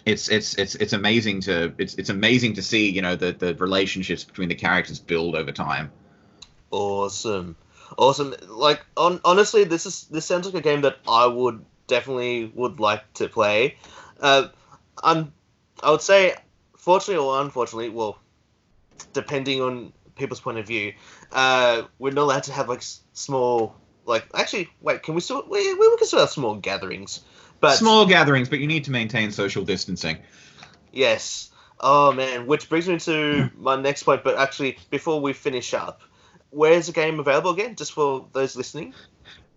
it's 0.07 0.29
it's 0.29 0.55
it's 0.55 0.75
it's 0.77 0.93
amazing 0.95 1.41
to 1.41 1.75
it's 1.77 1.95
it's 1.95 2.09
amazing 2.09 2.55
to 2.55 2.63
see 2.63 2.89
you 2.89 3.03
know 3.03 3.17
the 3.17 3.33
the 3.33 3.55
relationships 3.57 4.25
between 4.25 4.49
the 4.49 4.55
characters 4.55 4.99
build 4.99 5.35
over 5.35 5.53
time 5.53 5.91
awesome, 6.71 7.57
awesome. 7.97 8.35
Like 8.49 8.85
on 8.97 9.21
honestly, 9.25 9.65
this 9.65 9.87
is 9.87 10.05
this 10.05 10.25
sounds 10.25 10.47
like 10.47 10.55
a 10.55 10.61
game 10.61 10.83
that 10.83 10.99
I 11.09 11.27
would 11.27 11.65
definitely 11.87 12.53
would 12.55 12.81
like 12.81 13.13
to 13.15 13.29
play. 13.29 13.77
Uh, 14.21 14.49
I'm 15.03 15.33
I 15.83 15.91
would 15.91 16.03
say, 16.03 16.35
fortunately 16.77 17.25
or 17.25 17.41
unfortunately, 17.41 17.91
well, 17.91 18.19
depending 19.13 19.63
on 19.63 19.93
people's 20.17 20.41
point 20.41 20.59
of 20.59 20.67
view, 20.67 20.95
uh, 21.33 21.83
we're 21.99 22.13
not 22.13 22.23
allowed 22.23 22.45
to 22.45 22.53
have 22.53 22.69
like 22.69 22.83
small 23.13 23.77
like 24.05 24.25
actually 24.35 24.69
wait 24.81 25.03
can 25.03 25.15
we 25.15 25.21
still 25.21 25.45
we, 25.49 25.75
we 25.75 25.97
can 25.99 26.07
still 26.07 26.21
have 26.21 26.31
small 26.31 26.55
gatherings 26.55 27.23
but 27.61 27.77
small 27.77 28.07
gatherings 28.07 28.49
but 28.49 28.59
you 28.59 28.67
need 28.67 28.85
to 28.85 28.91
maintain 28.91 29.31
social 29.31 29.65
distancing 29.65 30.19
yes 30.93 31.51
oh 31.81 32.13
man 32.13 32.47
which 32.47 32.69
brings 32.69 32.89
me 32.89 32.99
to 32.99 33.51
my 33.57 33.77
next 33.77 34.03
point 34.03 34.23
but 34.25 34.37
actually 34.37 34.79
before 34.91 35.21
we 35.21 35.33
finish 35.33 35.75
up 35.75 36.01
where's 36.51 36.87
the 36.87 36.93
game 36.93 37.21
available 37.21 37.51
again, 37.51 37.77
just 37.77 37.93
for 37.93 38.27
those 38.33 38.57
listening? 38.57 38.95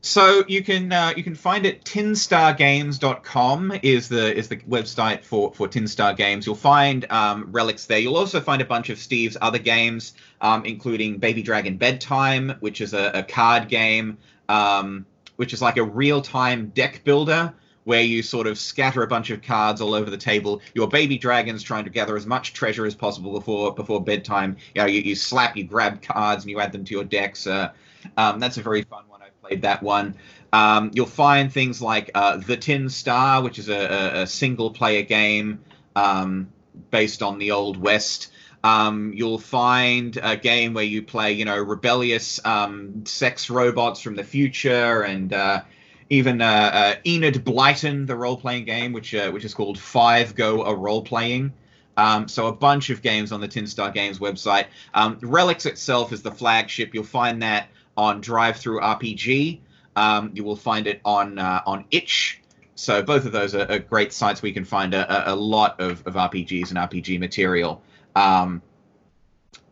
So 0.02 0.44
you 0.48 0.64
can 0.64 0.94
uh, 0.94 1.14
you 1.18 1.24
can 1.24 1.36
find 1.36 1.66
it 1.66 1.84
tinstargames.com 1.84 3.80
is 3.84 4.08
the 4.08 4.34
is 4.34 4.48
the 4.48 4.58
website 4.58 5.24
for 5.24 5.54
for 5.54 5.68
Tin 5.68 5.88
Star 5.90 6.14
Games. 6.14 6.46
You'll 6.46 6.56
find 6.56 7.10
um, 7.12 7.50
relics 7.52 7.86
there. 7.86 8.00
You'll 8.00 8.16
also 8.16 8.40
find 8.40 8.62
a 8.62 8.66
bunch 8.66 8.90
of 8.90 8.98
Steve's 8.98 9.36
other 9.42 9.58
games, 9.58 10.14
um, 10.40 10.64
including 10.66 11.18
Baby 11.18 11.42
Dragon 11.42 11.76
Bedtime, 11.76 12.56
which 12.62 12.80
is 12.80 12.94
a, 12.94 13.12
a 13.16 13.24
card 13.24 13.68
game, 13.68 14.18
um, 14.48 15.06
which 15.36 15.52
is 15.52 15.62
like 15.62 15.76
a 15.76 15.84
real 15.84 16.22
time 16.22 16.70
deck 16.70 17.02
builder 17.04 17.54
where 17.90 18.04
you 18.04 18.22
sort 18.22 18.46
of 18.46 18.60
scatter 18.60 19.02
a 19.02 19.08
bunch 19.08 19.32
of 19.32 19.42
cards 19.42 19.82
all 19.82 19.96
over 19.96 20.12
the 20.12 20.18
table. 20.32 20.62
Your 20.76 20.88
baby 20.88 21.18
dragon's 21.18 21.64
trying 21.64 21.86
to 21.86 21.90
gather 21.90 22.16
as 22.16 22.28
much 22.28 22.54
treasure 22.54 22.86
as 22.86 22.94
possible 22.94 23.34
before 23.34 23.74
before 23.74 24.00
bedtime. 24.00 24.58
You 24.76 24.82
know, 24.82 24.88
you, 24.88 25.02
you 25.02 25.16
slap, 25.16 25.58
you 25.58 25.64
grab 25.64 26.00
cards, 26.04 26.44
and 26.44 26.52
you 26.52 26.60
add 26.60 26.72
them 26.72 26.86
to 26.86 26.94
your 26.94 27.04
decks. 27.04 27.48
Uh, 27.48 27.72
um, 28.16 28.40
that's 28.40 28.58
a 28.58 28.62
very 28.62 28.84
fun 28.84 29.06
one. 29.08 29.24
I 29.24 29.30
played 29.42 29.64
that 29.64 29.82
one. 29.82 30.14
Um, 30.54 30.92
you'll 30.94 31.08
find 31.08 31.52
things 31.52 31.82
like 31.82 32.12
uh, 32.14 32.38
The 32.38 32.58
Tin 32.58 32.90
Star, 32.90 33.42
which 33.42 33.58
is 33.58 33.70
a, 33.70 33.80
a, 33.80 34.22
a 34.22 34.28
single 34.28 34.70
player 34.70 35.02
game 35.02 35.60
um, 35.96 36.50
based 36.92 37.24
on 37.24 37.40
the 37.40 37.50
Old 37.50 37.76
West. 37.76 38.32
Um, 38.64 39.14
you'll 39.16 39.40
find 39.40 40.16
a 40.22 40.38
game 40.38 40.76
where 40.76 40.84
you 40.84 41.02
play, 41.02 41.32
you 41.32 41.46
know, 41.46 41.58
rebellious 41.58 42.40
um, 42.46 43.04
sex 43.08 43.50
robots 43.50 44.00
from 44.00 44.16
the 44.16 44.24
future 44.24 45.02
and 45.02 45.34
uh, 45.34 45.62
even 46.10 46.42
uh, 46.42 46.46
uh, 46.74 46.96
Enid 47.06 47.46
Blyton, 47.46 48.08
the 48.08 48.16
role 48.16 48.38
playing 48.38 48.66
game, 48.66 48.94
which 48.94 49.14
uh, 49.14 49.30
which 49.32 49.46
is 49.46 49.54
called 49.54 49.78
Five 49.78 50.36
Go 50.36 50.64
a 50.64 50.76
Role 50.76 51.04
Playing. 51.04 51.54
Um, 51.98 52.28
so 52.28 52.48
a 52.48 52.54
bunch 52.54 52.90
of 52.90 53.02
games 53.02 53.32
on 53.32 53.42
the 53.42 53.48
Tin 53.48 53.68
Star 53.68 53.92
Games 53.92 54.20
website. 54.20 54.68
Um, 54.94 55.20
Relics 55.22 55.66
itself 55.66 56.14
is 56.14 56.22
the 56.22 56.32
flagship. 56.32 56.94
You'll 56.94 57.04
find 57.04 57.44
that 57.44 57.68
on 57.98 58.22
DriveThruRPG. 58.22 59.60
Um, 59.96 60.32
you 60.34 60.44
will 60.46 60.56
find 60.56 60.88
it 60.88 61.02
on 61.04 61.38
uh, 61.38 61.62
on 61.66 61.86
Itch. 61.92 62.42
So 62.76 63.04
both 63.04 63.26
of 63.26 63.34
those 63.34 63.54
are, 63.54 63.70
are, 63.70 63.80
great 63.80 64.14
sites 64.14 64.42
where 64.42 64.48
you 64.48 64.54
can 64.54 64.64
find 64.64 64.94
a, 64.94 65.34
a 65.34 65.36
lot 65.36 65.82
of, 65.82 66.08
of 66.08 66.14
RPGs 66.14 66.70
and 66.70 66.78
RPG 66.78 67.20
material. 67.20 67.82
Um, 68.16 68.62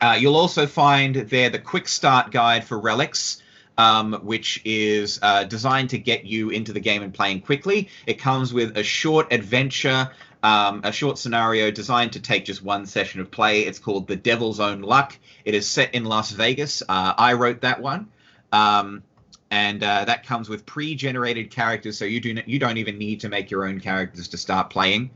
uh, 0.01 0.17
you'll 0.19 0.35
also 0.35 0.67
find 0.67 1.15
there 1.15 1.49
the 1.49 1.59
quick 1.59 1.87
start 1.87 2.31
guide 2.31 2.65
for 2.65 2.77
Relics 2.77 3.41
um, 3.77 4.13
which 4.23 4.61
is 4.65 5.19
uh, 5.21 5.43
designed 5.43 5.89
to 5.91 5.97
get 5.97 6.25
you 6.25 6.49
into 6.49 6.73
the 6.73 6.79
game 6.79 7.03
and 7.03 7.13
playing 7.13 7.41
quickly. 7.41 7.89
It 8.05 8.19
comes 8.19 8.53
with 8.53 8.77
a 8.77 8.83
short 8.83 9.31
adventure, 9.31 10.11
um, 10.43 10.81
a 10.83 10.91
short 10.91 11.17
scenario 11.17 11.71
designed 11.71 12.13
to 12.13 12.19
take 12.19 12.45
just 12.45 12.63
one 12.63 12.85
session 12.85 13.21
of 13.21 13.31
play. 13.31 13.61
It's 13.61 13.79
called 13.79 14.07
The 14.07 14.15
Devil's 14.15 14.59
Own 14.59 14.81
Luck. 14.81 15.17
It 15.45 15.53
is 15.53 15.67
set 15.67 15.93
in 15.93 16.05
Las 16.05 16.31
Vegas. 16.31 16.81
Uh, 16.81 17.13
I 17.17 17.33
wrote 17.33 17.61
that 17.61 17.81
one. 17.81 18.09
Um, 18.51 19.03
and 19.49 19.81
uh, 19.83 20.05
that 20.05 20.25
comes 20.25 20.49
with 20.49 20.65
pre-generated 20.65 21.51
characters, 21.51 21.97
so 21.97 22.05
you 22.05 22.19
do 22.19 22.41
you 22.45 22.59
don't 22.59 22.77
even 22.77 22.97
need 22.97 23.21
to 23.21 23.29
make 23.29 23.49
your 23.49 23.65
own 23.65 23.79
characters 23.79 24.27
to 24.29 24.37
start 24.37 24.69
playing. 24.69 25.09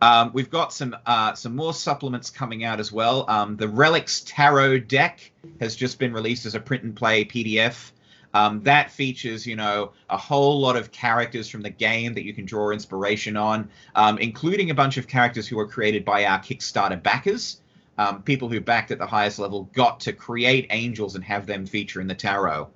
Um, 0.00 0.30
we've 0.32 0.50
got 0.50 0.72
some 0.72 0.96
uh, 1.06 1.34
some 1.34 1.56
more 1.56 1.74
supplements 1.74 2.30
coming 2.30 2.64
out 2.64 2.80
as 2.80 2.92
well. 2.92 3.24
Um, 3.28 3.56
the 3.56 3.68
Relics 3.68 4.22
Tarot 4.26 4.80
deck 4.80 5.30
has 5.60 5.76
just 5.76 5.98
been 5.98 6.12
released 6.12 6.46
as 6.46 6.54
a 6.54 6.60
print 6.60 6.84
and 6.84 6.94
play 6.94 7.24
PDF. 7.24 7.92
Um, 8.38 8.62
that 8.62 8.92
features, 8.92 9.44
you 9.44 9.56
know, 9.56 9.90
a 10.08 10.16
whole 10.16 10.60
lot 10.60 10.76
of 10.76 10.92
characters 10.92 11.48
from 11.48 11.62
the 11.62 11.70
game 11.70 12.14
that 12.14 12.24
you 12.24 12.32
can 12.32 12.44
draw 12.44 12.70
inspiration 12.70 13.36
on, 13.36 13.68
um, 13.96 14.16
including 14.18 14.70
a 14.70 14.74
bunch 14.74 14.96
of 14.96 15.08
characters 15.08 15.48
who 15.48 15.56
were 15.56 15.66
created 15.66 16.04
by 16.04 16.24
our 16.24 16.38
Kickstarter 16.38 17.02
backers. 17.02 17.60
Um, 17.98 18.22
people 18.22 18.48
who 18.48 18.60
backed 18.60 18.92
at 18.92 18.98
the 18.98 19.06
highest 19.06 19.40
level 19.40 19.68
got 19.74 19.98
to 20.00 20.12
create 20.12 20.68
angels 20.70 21.16
and 21.16 21.24
have 21.24 21.46
them 21.46 21.66
feature 21.66 22.00
in 22.00 22.06
the 22.06 22.14
tarot. 22.14 22.68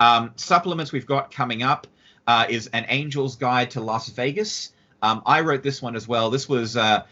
Um, 0.00 0.32
supplements 0.34 0.90
we've 0.90 1.06
got 1.06 1.30
coming 1.30 1.62
up 1.62 1.86
uh, 2.26 2.46
is 2.48 2.66
an 2.72 2.84
Angel's 2.86 3.36
Guide 3.36 3.70
to 3.70 3.80
Las 3.80 4.08
Vegas. 4.08 4.72
Um, 5.00 5.22
I 5.26 5.42
wrote 5.42 5.62
this 5.62 5.80
one 5.80 5.94
as 5.94 6.08
well. 6.08 6.30
This 6.30 6.48
was 6.48 6.76
uh, 6.76 7.04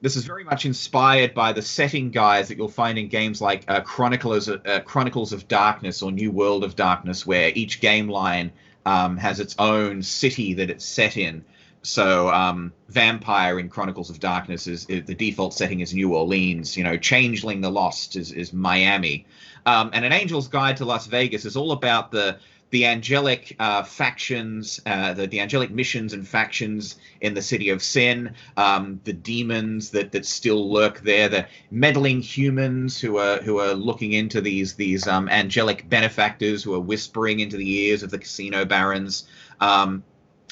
this 0.00 0.16
is 0.16 0.24
very 0.24 0.44
much 0.44 0.64
inspired 0.64 1.34
by 1.34 1.52
the 1.52 1.62
setting 1.62 2.10
guides 2.10 2.48
that 2.48 2.56
you'll 2.56 2.68
find 2.68 2.98
in 2.98 3.08
games 3.08 3.40
like 3.40 3.64
uh, 3.68 3.80
Chronicles 3.80 4.48
uh, 4.48 4.80
Chronicles 4.84 5.32
of 5.32 5.48
Darkness 5.48 6.02
or 6.02 6.12
New 6.12 6.30
World 6.30 6.62
of 6.62 6.76
Darkness, 6.76 7.26
where 7.26 7.50
each 7.54 7.80
game 7.80 8.08
line 8.08 8.52
um, 8.86 9.16
has 9.16 9.40
its 9.40 9.56
own 9.58 10.02
city 10.02 10.54
that 10.54 10.70
it's 10.70 10.84
set 10.84 11.16
in. 11.16 11.44
So 11.82 12.28
um, 12.28 12.72
Vampire 12.88 13.58
in 13.58 13.68
Chronicles 13.68 14.10
of 14.10 14.20
Darkness 14.20 14.66
is, 14.66 14.86
is, 14.86 15.04
the 15.04 15.14
default 15.14 15.54
setting 15.54 15.80
is 15.80 15.94
New 15.94 16.14
Orleans. 16.14 16.76
You 16.76 16.84
know, 16.84 16.96
Changeling 16.96 17.60
the 17.60 17.70
Lost 17.70 18.14
is 18.16 18.30
is 18.30 18.52
Miami, 18.52 19.26
um, 19.66 19.90
and 19.92 20.04
An 20.04 20.12
Angel's 20.12 20.48
Guide 20.48 20.76
to 20.76 20.84
Las 20.84 21.06
Vegas 21.06 21.44
is 21.44 21.56
all 21.56 21.72
about 21.72 22.12
the 22.12 22.38
the 22.70 22.84
angelic 22.84 23.56
uh, 23.58 23.82
factions, 23.82 24.80
uh, 24.84 25.14
the, 25.14 25.26
the 25.26 25.40
angelic 25.40 25.70
missions 25.70 26.12
and 26.12 26.26
factions 26.26 26.96
in 27.20 27.34
the 27.34 27.42
city 27.42 27.70
of 27.70 27.82
sin, 27.82 28.34
um, 28.56 29.00
the 29.04 29.12
demons 29.12 29.90
that, 29.90 30.12
that 30.12 30.26
still 30.26 30.70
lurk 30.70 31.00
there, 31.00 31.28
the 31.28 31.46
meddling 31.70 32.20
humans 32.20 33.00
who 33.00 33.16
are 33.16 33.38
who 33.38 33.58
are 33.58 33.72
looking 33.72 34.12
into 34.12 34.40
these 34.40 34.74
these 34.74 35.06
um, 35.06 35.28
angelic 35.28 35.88
benefactors 35.88 36.62
who 36.62 36.74
are 36.74 36.80
whispering 36.80 37.40
into 37.40 37.56
the 37.56 37.70
ears 37.70 38.02
of 38.02 38.10
the 38.10 38.18
casino 38.18 38.64
barons. 38.64 39.26
Um, 39.60 40.04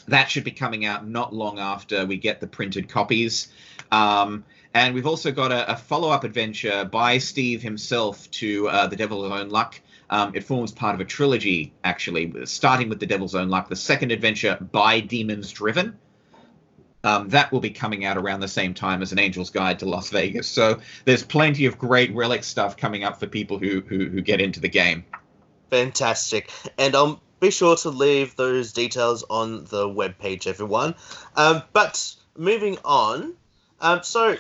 that 0.09 0.31
should 0.31 0.45
be 0.45 0.53
coming 0.53 0.87
out 0.87 1.07
not 1.07 1.35
long 1.35 1.59
after 1.59 2.07
we 2.07 2.17
get 2.17 2.41
the 2.41 2.47
printed 2.47 2.89
copies. 2.89 3.49
Um, 3.91 4.45
and 4.73 4.95
we've 4.95 5.07
also 5.07 5.33
got 5.33 5.53
a, 5.53 5.73
a 5.73 5.77
follow 5.77 6.11
up 6.11 6.25
adventure 6.25 6.85
by 6.85 7.19
Steve 7.19 7.63
himself 7.63 8.31
to 8.33 8.69
uh, 8.69 8.87
The 8.87 8.97
Devil's 8.97 9.33
Own 9.33 9.49
Luck 9.49 9.81
um, 10.11 10.35
it 10.35 10.45
forms 10.45 10.73
part 10.73 10.95
of 10.95 11.01
a 11.01 11.05
trilogy, 11.05 11.73
actually, 11.83 12.33
starting 12.47 12.89
with 12.89 13.01
The 13.01 13.07
Devil's 13.07 13.35
Own 13.35 13.49
Luck, 13.49 13.69
the 13.69 13.77
second 13.77 14.13
adventure 14.13 14.57
by 14.61 15.01
Demons 15.01 15.51
Driven. 15.53 15.99
Um, 17.05 17.29
that 17.29 17.53
will 17.53 17.61
be 17.61 17.71
coming 17.71 18.05
out 18.05 18.17
around 18.17 18.41
the 18.41 18.49
same 18.49 18.75
time 18.75 19.01
as 19.01 19.13
An 19.13 19.19
Angel's 19.19 19.51
Guide 19.51 19.79
to 19.81 19.87
Las 19.87 20.11
Vegas. 20.11 20.49
So 20.49 20.81
there's 21.05 21.23
plenty 21.23 21.67
of 21.67 21.79
great 21.79 22.15
relic 22.15 22.43
stuff 22.43 22.77
coming 22.77 23.05
up 23.05 23.21
for 23.21 23.27
people 23.27 23.59
who, 23.59 23.81
who, 23.81 24.09
who 24.09 24.21
get 24.21 24.41
into 24.41 24.61
the 24.61 24.69
game. 24.69 25.05
Fantastic. 25.71 26.51
And 26.79 26.95
um, 26.95 27.21
be 27.39 27.51
sure 27.51 27.77
to 27.77 27.91
leave 27.91 28.35
those 28.37 28.73
details 28.73 29.25
on 29.29 29.65
the 29.65 29.89
webpage, 29.89 30.47
everyone. 30.47 30.95
Um, 31.37 31.63
but 31.73 32.15
moving 32.37 32.79
on, 32.85 33.35
um, 33.81 34.03
so 34.03 34.37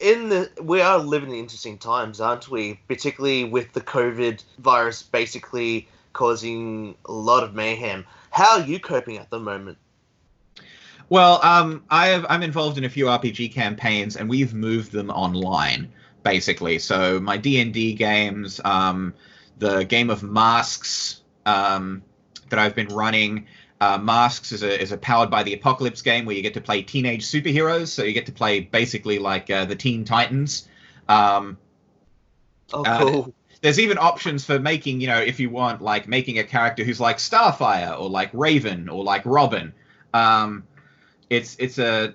in 0.00 0.28
the 0.28 0.50
we 0.62 0.80
are 0.80 0.98
living 0.98 1.30
in 1.30 1.36
interesting 1.36 1.78
times, 1.78 2.20
aren't 2.20 2.48
we? 2.48 2.80
Particularly 2.88 3.44
with 3.44 3.72
the 3.72 3.80
COVID 3.80 4.42
virus 4.58 5.02
basically 5.02 5.88
causing 6.12 6.96
a 7.06 7.12
lot 7.12 7.42
of 7.42 7.54
mayhem. 7.54 8.04
How 8.30 8.60
are 8.60 8.66
you 8.66 8.78
coping 8.78 9.18
at 9.18 9.30
the 9.30 9.38
moment? 9.38 9.78
Well, 11.10 11.40
um, 11.42 11.84
I 11.88 12.08
have, 12.08 12.26
I'm 12.28 12.42
involved 12.42 12.76
in 12.76 12.84
a 12.84 12.88
few 12.88 13.06
RPG 13.06 13.52
campaigns, 13.52 14.16
and 14.16 14.28
we've 14.28 14.52
moved 14.52 14.92
them 14.92 15.10
online, 15.10 15.90
basically. 16.22 16.78
So 16.78 17.18
my 17.18 17.38
D 17.38 17.60
and 17.60 17.72
D 17.72 17.94
games, 17.94 18.60
um, 18.64 19.14
the 19.58 19.84
game 19.84 20.10
of 20.10 20.22
Masks 20.22 21.22
um, 21.46 22.02
that 22.50 22.58
I've 22.58 22.74
been 22.74 22.88
running, 22.88 23.46
uh, 23.80 23.98
Masks 23.98 24.52
is 24.52 24.62
a 24.62 24.80
is 24.80 24.92
a 24.92 24.96
powered 24.96 25.30
by 25.30 25.42
the 25.42 25.54
Apocalypse 25.54 26.02
game 26.02 26.24
where 26.24 26.34
you 26.34 26.42
get 26.42 26.54
to 26.54 26.60
play 26.60 26.82
teenage 26.82 27.24
superheroes. 27.24 27.88
So 27.88 28.02
you 28.02 28.12
get 28.12 28.26
to 28.26 28.32
play 28.32 28.60
basically 28.60 29.18
like 29.18 29.50
uh, 29.50 29.64
the 29.66 29.76
Teen 29.76 30.04
Titans. 30.04 30.68
Um, 31.08 31.58
oh, 32.72 32.84
uh, 32.84 32.98
cool. 32.98 33.22
Uh, 33.22 33.30
there's 33.60 33.80
even 33.80 33.98
options 33.98 34.44
for 34.44 34.58
making, 34.58 35.00
you 35.00 35.08
know, 35.08 35.18
if 35.18 35.40
you 35.40 35.50
want, 35.50 35.82
like 35.82 36.06
making 36.06 36.38
a 36.38 36.44
character 36.44 36.84
who's 36.84 37.00
like 37.00 37.16
Starfire 37.18 37.98
or 37.98 38.08
like 38.08 38.30
Raven 38.32 38.88
or 38.88 39.02
like 39.02 39.22
Robin. 39.24 39.72
Um, 40.14 40.64
it's 41.28 41.56
it's 41.58 41.78
a 41.78 42.14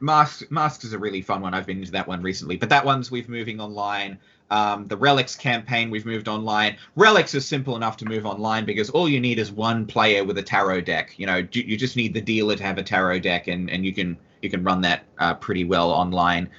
Masks 0.00 0.44
Masks 0.50 0.84
is 0.84 0.92
a 0.92 0.98
really 0.98 1.22
fun 1.22 1.40
one. 1.42 1.54
I've 1.54 1.66
been 1.66 1.78
into 1.78 1.92
that 1.92 2.08
one 2.08 2.22
recently, 2.22 2.56
but 2.56 2.68
that 2.70 2.84
one's 2.84 3.10
we've 3.10 3.28
moving 3.28 3.60
online. 3.60 4.18
Um, 4.52 4.86
the 4.86 4.98
Relics 4.98 5.34
campaign 5.34 5.90
we've 5.90 6.04
moved 6.04 6.28
online. 6.28 6.76
Relics 6.94 7.34
is 7.34 7.48
simple 7.48 7.74
enough 7.74 7.96
to 7.96 8.04
move 8.04 8.26
online 8.26 8.66
because 8.66 8.90
all 8.90 9.08
you 9.08 9.18
need 9.18 9.38
is 9.38 9.50
one 9.50 9.86
player 9.86 10.24
with 10.24 10.36
a 10.36 10.42
tarot 10.42 10.82
deck. 10.82 11.18
You 11.18 11.24
know, 11.24 11.46
you 11.52 11.74
just 11.78 11.96
need 11.96 12.12
the 12.12 12.20
dealer 12.20 12.54
to 12.54 12.62
have 12.62 12.76
a 12.76 12.82
tarot 12.82 13.20
deck, 13.20 13.48
and, 13.48 13.70
and 13.70 13.82
you 13.86 13.94
can 13.94 14.18
you 14.42 14.50
can 14.50 14.62
run 14.62 14.82
that 14.82 15.04
uh, 15.18 15.32
pretty 15.32 15.64
well 15.64 15.90
online. 15.90 16.50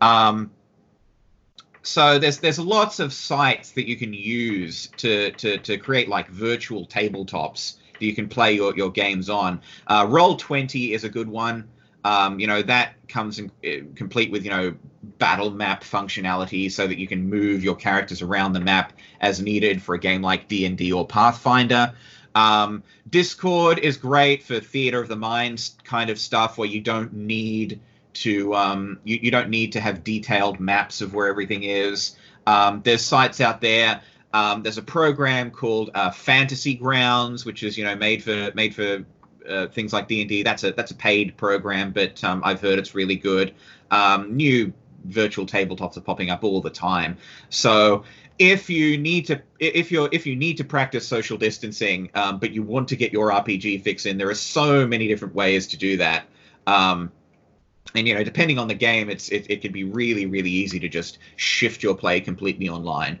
Um, 0.00 0.50
so 1.82 2.18
there's 2.18 2.38
there's 2.38 2.58
lots 2.58 3.00
of 3.00 3.12
sites 3.12 3.72
that 3.72 3.86
you 3.86 3.96
can 3.96 4.14
use 4.14 4.86
to 4.96 5.32
to 5.32 5.58
to 5.58 5.76
create 5.76 6.08
like 6.08 6.28
virtual 6.28 6.86
tabletops 6.86 7.74
that 7.92 8.06
you 8.06 8.14
can 8.14 8.30
play 8.30 8.54
your, 8.54 8.74
your 8.74 8.90
games 8.90 9.28
on. 9.28 9.60
Uh, 9.86 10.06
Roll 10.08 10.36
Twenty 10.36 10.94
is 10.94 11.04
a 11.04 11.10
good 11.10 11.28
one. 11.28 11.68
Um, 12.04 12.40
you 12.40 12.46
know 12.46 12.62
that 12.62 12.94
comes 13.08 13.38
in, 13.38 13.50
uh, 13.64 13.84
complete 13.94 14.30
with 14.30 14.44
you 14.44 14.50
know 14.50 14.74
battle 15.18 15.50
map 15.50 15.84
functionality, 15.84 16.70
so 16.70 16.86
that 16.86 16.98
you 16.98 17.06
can 17.06 17.28
move 17.28 17.62
your 17.62 17.76
characters 17.76 18.22
around 18.22 18.52
the 18.52 18.60
map 18.60 18.92
as 19.20 19.40
needed 19.40 19.82
for 19.82 19.94
a 19.94 19.98
game 19.98 20.22
like 20.22 20.48
D 20.48 20.64
and 20.64 20.76
D 20.76 20.92
or 20.92 21.06
Pathfinder. 21.06 21.94
Um, 22.34 22.82
Discord 23.08 23.78
is 23.78 23.96
great 23.96 24.42
for 24.42 24.58
theater 24.58 25.00
of 25.00 25.08
the 25.08 25.16
mind 25.16 25.70
kind 25.84 26.10
of 26.10 26.18
stuff, 26.18 26.58
where 26.58 26.68
you 26.68 26.80
don't 26.80 27.12
need 27.12 27.80
to 28.14 28.54
um, 28.54 28.98
you, 29.04 29.18
you 29.22 29.30
don't 29.30 29.48
need 29.48 29.72
to 29.72 29.80
have 29.80 30.04
detailed 30.04 30.60
maps 30.60 31.00
of 31.00 31.14
where 31.14 31.28
everything 31.28 31.62
is. 31.62 32.16
Um, 32.46 32.82
there's 32.84 33.02
sites 33.02 33.40
out 33.40 33.60
there. 33.60 34.00
Um, 34.32 34.62
there's 34.62 34.78
a 34.78 34.82
program 34.82 35.50
called 35.50 35.90
uh, 35.94 36.10
Fantasy 36.10 36.74
Grounds, 36.74 37.44
which 37.44 37.62
is 37.62 37.76
you 37.76 37.84
know 37.84 37.94
made 37.94 38.22
for 38.22 38.50
made 38.54 38.74
for 38.74 39.04
uh, 39.48 39.66
things 39.68 39.92
like 39.92 40.08
D 40.08 40.20
and 40.20 40.28
D. 40.28 40.42
That's 40.42 40.64
a 40.64 40.72
that's 40.72 40.90
a 40.90 40.94
paid 40.94 41.36
program, 41.36 41.92
but 41.92 42.22
um, 42.24 42.42
I've 42.44 42.60
heard 42.60 42.78
it's 42.78 42.94
really 42.94 43.16
good. 43.16 43.54
Um, 43.90 44.36
new 44.36 44.72
virtual 45.04 45.46
tabletops 45.46 45.96
are 45.96 46.00
popping 46.00 46.30
up 46.30 46.44
all 46.44 46.60
the 46.60 46.70
time. 46.70 47.16
So 47.50 48.04
if 48.38 48.70
you 48.70 48.98
need 48.98 49.26
to 49.26 49.42
if 49.58 49.92
you're 49.92 50.08
if 50.12 50.26
you 50.26 50.36
need 50.36 50.56
to 50.58 50.64
practice 50.64 51.06
social 51.06 51.36
distancing, 51.36 52.10
um, 52.14 52.38
but 52.38 52.52
you 52.52 52.62
want 52.62 52.88
to 52.88 52.96
get 52.96 53.12
your 53.12 53.30
RPG 53.30 53.82
fix 53.82 54.06
in, 54.06 54.18
there 54.18 54.30
are 54.30 54.34
so 54.34 54.86
many 54.86 55.08
different 55.08 55.34
ways 55.34 55.66
to 55.68 55.76
do 55.76 55.96
that. 55.98 56.26
Um, 56.66 57.12
and 57.94 58.08
you 58.08 58.14
know, 58.14 58.24
depending 58.24 58.58
on 58.58 58.68
the 58.68 58.74
game, 58.74 59.10
it's 59.10 59.28
it, 59.28 59.46
it 59.50 59.62
can 59.62 59.72
be 59.72 59.84
really 59.84 60.26
really 60.26 60.50
easy 60.50 60.80
to 60.80 60.88
just 60.88 61.18
shift 61.36 61.82
your 61.82 61.94
play 61.94 62.20
completely 62.20 62.68
online. 62.68 63.18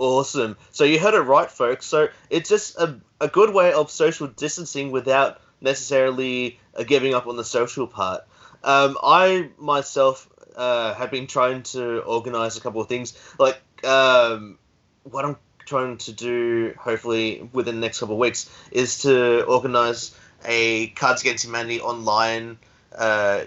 Awesome. 0.00 0.56
So 0.72 0.84
you 0.84 0.98
heard 0.98 1.12
it 1.12 1.20
right, 1.20 1.50
folks. 1.50 1.84
So 1.84 2.08
it's 2.30 2.48
just 2.48 2.78
a, 2.78 2.98
a 3.20 3.28
good 3.28 3.52
way 3.52 3.74
of 3.74 3.90
social 3.90 4.28
distancing 4.28 4.92
without 4.92 5.42
necessarily 5.60 6.58
uh, 6.74 6.84
giving 6.84 7.12
up 7.12 7.26
on 7.26 7.36
the 7.36 7.44
social 7.44 7.86
part. 7.86 8.22
Um, 8.64 8.96
I 9.02 9.50
myself 9.58 10.26
uh, 10.56 10.94
have 10.94 11.10
been 11.10 11.26
trying 11.26 11.64
to 11.74 11.98
organize 11.98 12.56
a 12.56 12.62
couple 12.62 12.80
of 12.80 12.88
things. 12.88 13.12
Like 13.38 13.60
um, 13.84 14.58
what 15.02 15.26
I'm 15.26 15.36
trying 15.66 15.98
to 15.98 16.12
do, 16.12 16.72
hopefully 16.78 17.46
within 17.52 17.74
the 17.74 17.82
next 17.82 18.00
couple 18.00 18.14
of 18.14 18.20
weeks, 18.20 18.50
is 18.70 19.00
to 19.00 19.44
organize 19.44 20.16
a 20.46 20.86
Cards 20.88 21.20
Against 21.20 21.44
Humanity 21.44 21.82
online 21.82 22.56
uh, 22.96 23.44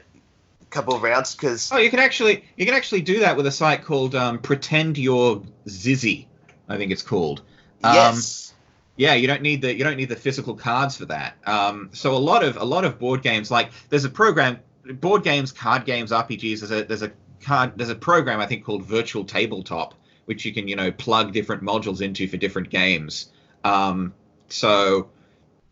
couple 0.70 0.94
of 0.94 1.02
rounds. 1.02 1.34
Because 1.34 1.72
oh, 1.72 1.78
you 1.78 1.89
can 1.89 1.98
actually 1.98 2.46
you 2.58 2.68
can 2.68 2.76
actually 2.76 3.02
do 3.02 3.22
that 3.22 3.38
with 3.38 3.48
a 3.48 3.52
site 3.52 3.86
called 3.86 4.13
um, 4.13 4.38
Pretend 4.38 5.00
You're 5.00 5.42
Xyzzy. 5.66 6.28
I 6.67 6.78
think 6.78 6.91
it's 6.91 7.02
called. 7.02 7.41
Um, 7.84 7.95
yes. 7.95 8.54
Yeah, 8.95 9.15
you 9.15 9.28
don't 9.28 9.41
need 9.41 9.62
the 9.62 9.76
you 9.76 9.84
don't 9.84 9.97
need 9.97 10.10
the 10.10 10.15
physical 10.15 10.54
cards 10.54 10.97
for 10.97 11.06
that. 11.06 11.36
Um, 11.45 11.89
so 11.93 12.15
a 12.15 12.17
lot 12.17 12.43
of 12.43 12.58
a 12.58 12.63
lot 12.63 12.86
of 12.86 12.99
board 12.99 13.23
games 13.23 13.49
like 13.49 13.71
there's 13.89 14.06
a 14.06 14.10
program 14.10 14.60
board 14.86 15.23
games, 15.23 15.52
card 15.52 15.86
games, 15.86 16.12
RPGs. 16.12 16.60
There's 16.60 16.71
a 16.71 16.84
there's 16.84 17.02
a 17.02 17.12
card 17.41 17.73
there's 17.76 17.89
a 17.89 17.95
program 17.95 18.39
I 18.39 18.45
think 18.45 18.63
called 18.63 18.86
Virtual 18.86 19.26
Tabletop, 19.26 19.95
which 20.26 20.45
you 20.45 20.54
can 20.54 20.67
you 20.67 20.76
know 20.76 20.91
plug 20.91 21.34
different 21.34 21.63
modules 21.63 22.02
into 22.02 22.28
for 22.28 22.38
different 22.38 22.69
games. 22.69 23.32
Um, 23.63 24.13
so 24.49 25.10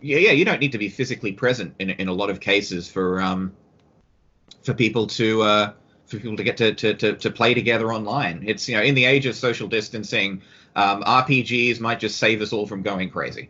yeah, 0.02 0.18
yeah, 0.18 0.32
you 0.32 0.44
don't 0.44 0.60
need 0.60 0.72
to 0.72 0.80
be 0.80 0.90
physically 0.90 1.32
present 1.32 1.76
in 1.78 1.92
in 1.92 2.08
a 2.08 2.14
lot 2.14 2.32
of 2.32 2.40
cases 2.40 2.90
for 2.90 3.22
um, 3.22 3.54
for 4.64 4.74
people 4.74 5.06
to 5.08 5.44
uh, 5.44 5.74
for 6.06 6.18
people 6.18 6.38
to 6.38 6.44
get 6.44 6.58
to, 6.58 6.74
to, 6.74 6.94
to, 6.94 7.14
to 7.14 7.32
play 7.32 7.54
together 7.54 7.94
online. 7.94 8.44
It's 8.46 8.68
you 8.68 8.76
know 8.76 8.84
in 8.84 8.96
the 8.96 9.06
age 9.06 9.26
of 9.26 9.36
social 9.36 9.68
distancing, 9.68 10.42
um, 10.76 11.04
RPGs 11.04 11.80
might 11.80 12.00
just 12.00 12.18
save 12.18 12.42
us 12.42 12.54
all 12.54 12.66
from 12.66 12.82
going 12.82 13.10
crazy. 13.10 13.50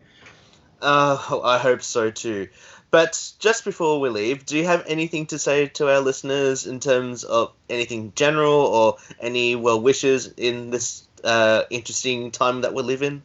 Uh, 0.82 1.40
I 1.44 1.58
hope 1.58 1.82
so 1.82 2.12
too. 2.12 2.48
But 2.90 3.32
just 3.40 3.64
before 3.64 4.02
we 4.02 4.10
leave, 4.10 4.46
do 4.46 4.58
you 4.58 4.66
have 4.66 4.84
anything 4.86 5.28
to 5.28 5.40
say 5.40 5.68
to 5.68 5.90
our 5.90 6.02
listeners 6.02 6.68
in 6.68 6.82
terms 6.82 7.24
of 7.24 7.54
anything 7.70 8.12
general 8.16 8.54
or 8.54 8.98
any 9.20 9.56
well 9.56 9.80
wishes 9.80 10.28
in 10.36 10.72
this 10.72 11.08
uh, 11.24 11.64
interesting 11.70 12.32
time 12.32 12.62
that 12.62 12.74
we 12.74 12.84
live 12.84 13.02
in? 13.02 13.24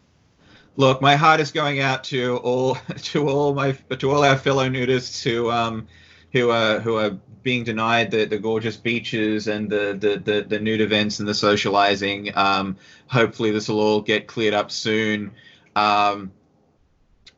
Look, 0.77 1.01
my 1.01 1.17
heart 1.17 1.41
is 1.41 1.51
going 1.51 1.81
out 1.81 2.05
to 2.05 2.37
all 2.37 2.75
to 2.97 3.29
all 3.29 3.55
my 3.55 3.73
to 3.73 4.11
all 4.13 4.23
our 4.23 4.37
fellow 4.37 4.69
nudists 4.69 5.23
who 5.23 5.51
um 5.51 5.89
who 6.33 6.51
are 6.51 6.79
who 6.79 6.97
are 6.97 7.19
being 7.47 7.63
denied 7.63 8.11
the, 8.11 8.25
the 8.25 8.39
gorgeous 8.39 8.77
beaches 8.77 9.47
and 9.47 9.71
the, 9.71 9.97
the, 9.97 10.19
the, 10.19 10.41
the 10.43 10.59
nude 10.59 10.81
events 10.81 11.21
and 11.21 11.29
the 11.29 11.35
socializing. 11.35 12.37
Um, 12.37 12.77
hopefully, 13.07 13.53
this 13.53 13.69
will 13.69 13.79
all 13.79 14.01
get 14.01 14.27
cleared 14.27 14.53
up 14.53 14.73
soon. 14.73 15.31
Um, 15.77 16.33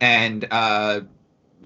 and 0.00 0.48
uh, 0.50 1.02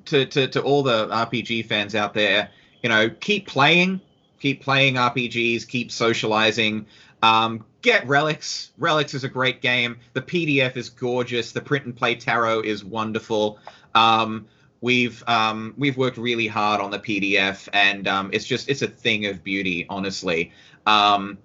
to, 0.07 0.27
to, 0.27 0.49
to 0.49 0.61
all 0.61 0.83
the 0.83 1.07
RPG 1.07 1.67
fans 1.67 1.95
out 1.95 2.15
there, 2.15 2.51
you 2.83 2.89
know, 2.89 3.09
keep 3.11 3.47
playing, 3.47 4.01
keep 4.41 4.61
playing 4.61 4.95
RPGs, 4.95 5.69
keep 5.69 5.93
socializing. 5.93 6.87
Um, 7.23 7.65
get 7.81 8.05
Relics. 8.09 8.73
Relics 8.77 9.15
is 9.15 9.23
a 9.23 9.29
great 9.29 9.63
game. 9.63 10.01
The 10.15 10.23
PDF 10.23 10.77
is 10.77 10.91
gorgeous. 10.91 11.53
The 11.53 11.61
print 11.61 11.85
and 11.85 11.97
play 11.97 12.17
tarot 12.17 12.63
is 12.63 12.85
wonderful. 12.85 13.61
Um, 13.95 14.49
we've 14.83 15.27
um, 15.27 15.73
we've 15.79 15.97
worked 15.97 16.19
really 16.19 16.47
hard 16.47 16.83
on 16.83 16.91
the 16.91 16.99
PDF, 16.99 17.69
and 17.73 18.07
um, 18.07 18.29
it's 18.35 18.45
just 18.45 18.69
it's 18.69 18.83
a 18.83 18.89
thing 18.89 19.25
of 19.25 19.43
beauty, 19.43 19.87
honestly. 19.89 20.53
Um, 20.85 21.39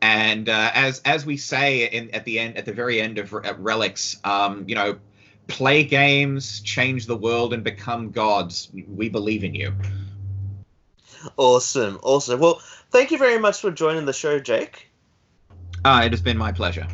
and 0.00 0.48
uh, 0.48 0.70
as 0.72 1.02
as 1.04 1.26
we 1.26 1.36
say 1.36 1.86
in, 1.86 2.10
at 2.12 2.24
the 2.24 2.38
end, 2.38 2.56
at 2.56 2.64
the 2.64 2.72
very 2.72 3.02
end 3.02 3.18
of 3.18 3.32
Relics, 3.32 4.18
um, 4.24 4.64
you 4.66 4.74
know, 4.74 4.98
play 5.48 5.84
games, 5.84 6.60
change 6.60 7.06
the 7.06 7.16
world, 7.16 7.52
and 7.52 7.62
become 7.62 8.10
gods. 8.10 8.70
We 8.72 9.10
believe 9.10 9.44
in 9.44 9.54
you. 9.54 9.74
Awesome, 11.36 11.98
awesome. 12.02 12.40
Well, 12.40 12.60
thank 12.90 13.10
you 13.10 13.18
very 13.18 13.38
much 13.38 13.60
for 13.60 13.70
joining 13.70 14.06
the 14.06 14.12
show, 14.12 14.38
Jake. 14.38 14.90
Uh, 15.84 16.02
it 16.04 16.12
has 16.12 16.22
been 16.22 16.38
my 16.38 16.52
pleasure. 16.52 16.86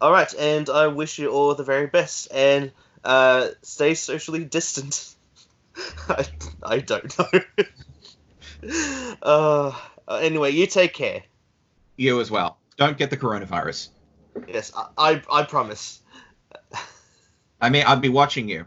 All 0.00 0.12
right, 0.12 0.32
and 0.38 0.70
I 0.70 0.86
wish 0.86 1.18
you 1.18 1.30
all 1.30 1.54
the 1.54 1.64
very 1.64 1.86
best, 1.86 2.28
and 2.32 2.70
uh, 3.08 3.48
stay 3.62 3.94
socially 3.94 4.44
distant. 4.44 5.14
I, 6.08 6.26
I 6.62 6.78
don't 6.80 7.18
know. 7.18 9.14
uh, 9.22 9.72
anyway, 10.10 10.50
you 10.50 10.66
take 10.66 10.92
care. 10.92 11.22
You 11.96 12.20
as 12.20 12.30
well. 12.30 12.58
Don't 12.76 12.98
get 12.98 13.08
the 13.10 13.16
coronavirus. 13.16 13.88
Yes, 14.46 14.72
I, 14.76 14.88
I, 14.98 15.22
I 15.32 15.42
promise. 15.44 16.00
I 17.60 17.70
mean, 17.70 17.84
I'd 17.86 18.02
be 18.02 18.10
watching 18.10 18.48
you. 18.48 18.66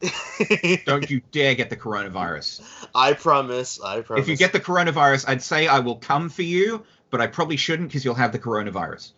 Don't 0.86 1.08
you 1.08 1.20
dare 1.30 1.54
get 1.54 1.68
the 1.68 1.76
coronavirus. 1.76 2.62
I 2.94 3.12
promise. 3.12 3.78
I 3.80 4.00
promise. 4.00 4.24
If 4.24 4.30
you 4.30 4.36
get 4.36 4.52
the 4.52 4.58
coronavirus, 4.58 5.28
I'd 5.28 5.42
say 5.42 5.68
I 5.68 5.80
will 5.80 5.96
come 5.96 6.30
for 6.30 6.42
you, 6.42 6.82
but 7.10 7.20
I 7.20 7.26
probably 7.26 7.56
shouldn't 7.56 7.90
because 7.90 8.04
you'll 8.06 8.14
have 8.14 8.32
the 8.32 8.38
coronavirus. 8.38 9.12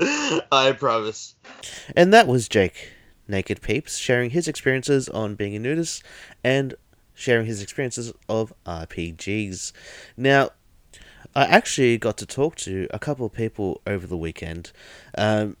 I 0.52 0.74
promise. 0.78 1.34
And 1.94 2.12
that 2.14 2.26
was 2.26 2.48
Jake, 2.48 2.92
Naked 3.28 3.60
Peeps, 3.60 3.98
sharing 3.98 4.30
his 4.30 4.48
experiences 4.48 5.08
on 5.08 5.34
being 5.34 5.54
a 5.54 5.58
nudist 5.58 6.02
and 6.42 6.74
sharing 7.14 7.46
his 7.46 7.62
experiences 7.62 8.12
of 8.28 8.54
RPGs. 8.64 9.72
Now, 10.16 10.50
I 11.34 11.44
actually 11.44 11.98
got 11.98 12.16
to 12.18 12.26
talk 12.26 12.56
to 12.56 12.88
a 12.90 12.98
couple 12.98 13.26
of 13.26 13.32
people 13.32 13.82
over 13.86 14.06
the 14.06 14.16
weekend. 14.16 14.72
Um, 15.18 15.58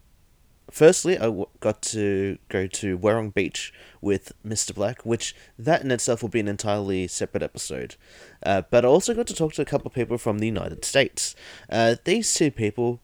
firstly, 0.70 1.18
I 1.18 1.26
w- 1.26 1.46
got 1.60 1.82
to 1.82 2.38
go 2.48 2.66
to 2.66 2.98
Werrong 2.98 3.34
Beach 3.34 3.74
with 4.00 4.32
Mr. 4.44 4.74
Black, 4.74 5.04
which 5.04 5.36
that 5.58 5.82
in 5.82 5.90
itself 5.90 6.22
will 6.22 6.30
be 6.30 6.40
an 6.40 6.48
entirely 6.48 7.06
separate 7.08 7.42
episode. 7.42 7.96
Uh, 8.44 8.62
but 8.70 8.86
I 8.86 8.88
also 8.88 9.12
got 9.12 9.26
to 9.26 9.34
talk 9.34 9.52
to 9.54 9.62
a 9.62 9.66
couple 9.66 9.88
of 9.88 9.94
people 9.94 10.16
from 10.16 10.38
the 10.38 10.46
United 10.46 10.84
States. 10.84 11.36
Uh, 11.68 11.96
these 12.04 12.32
two 12.32 12.50
people 12.50 13.00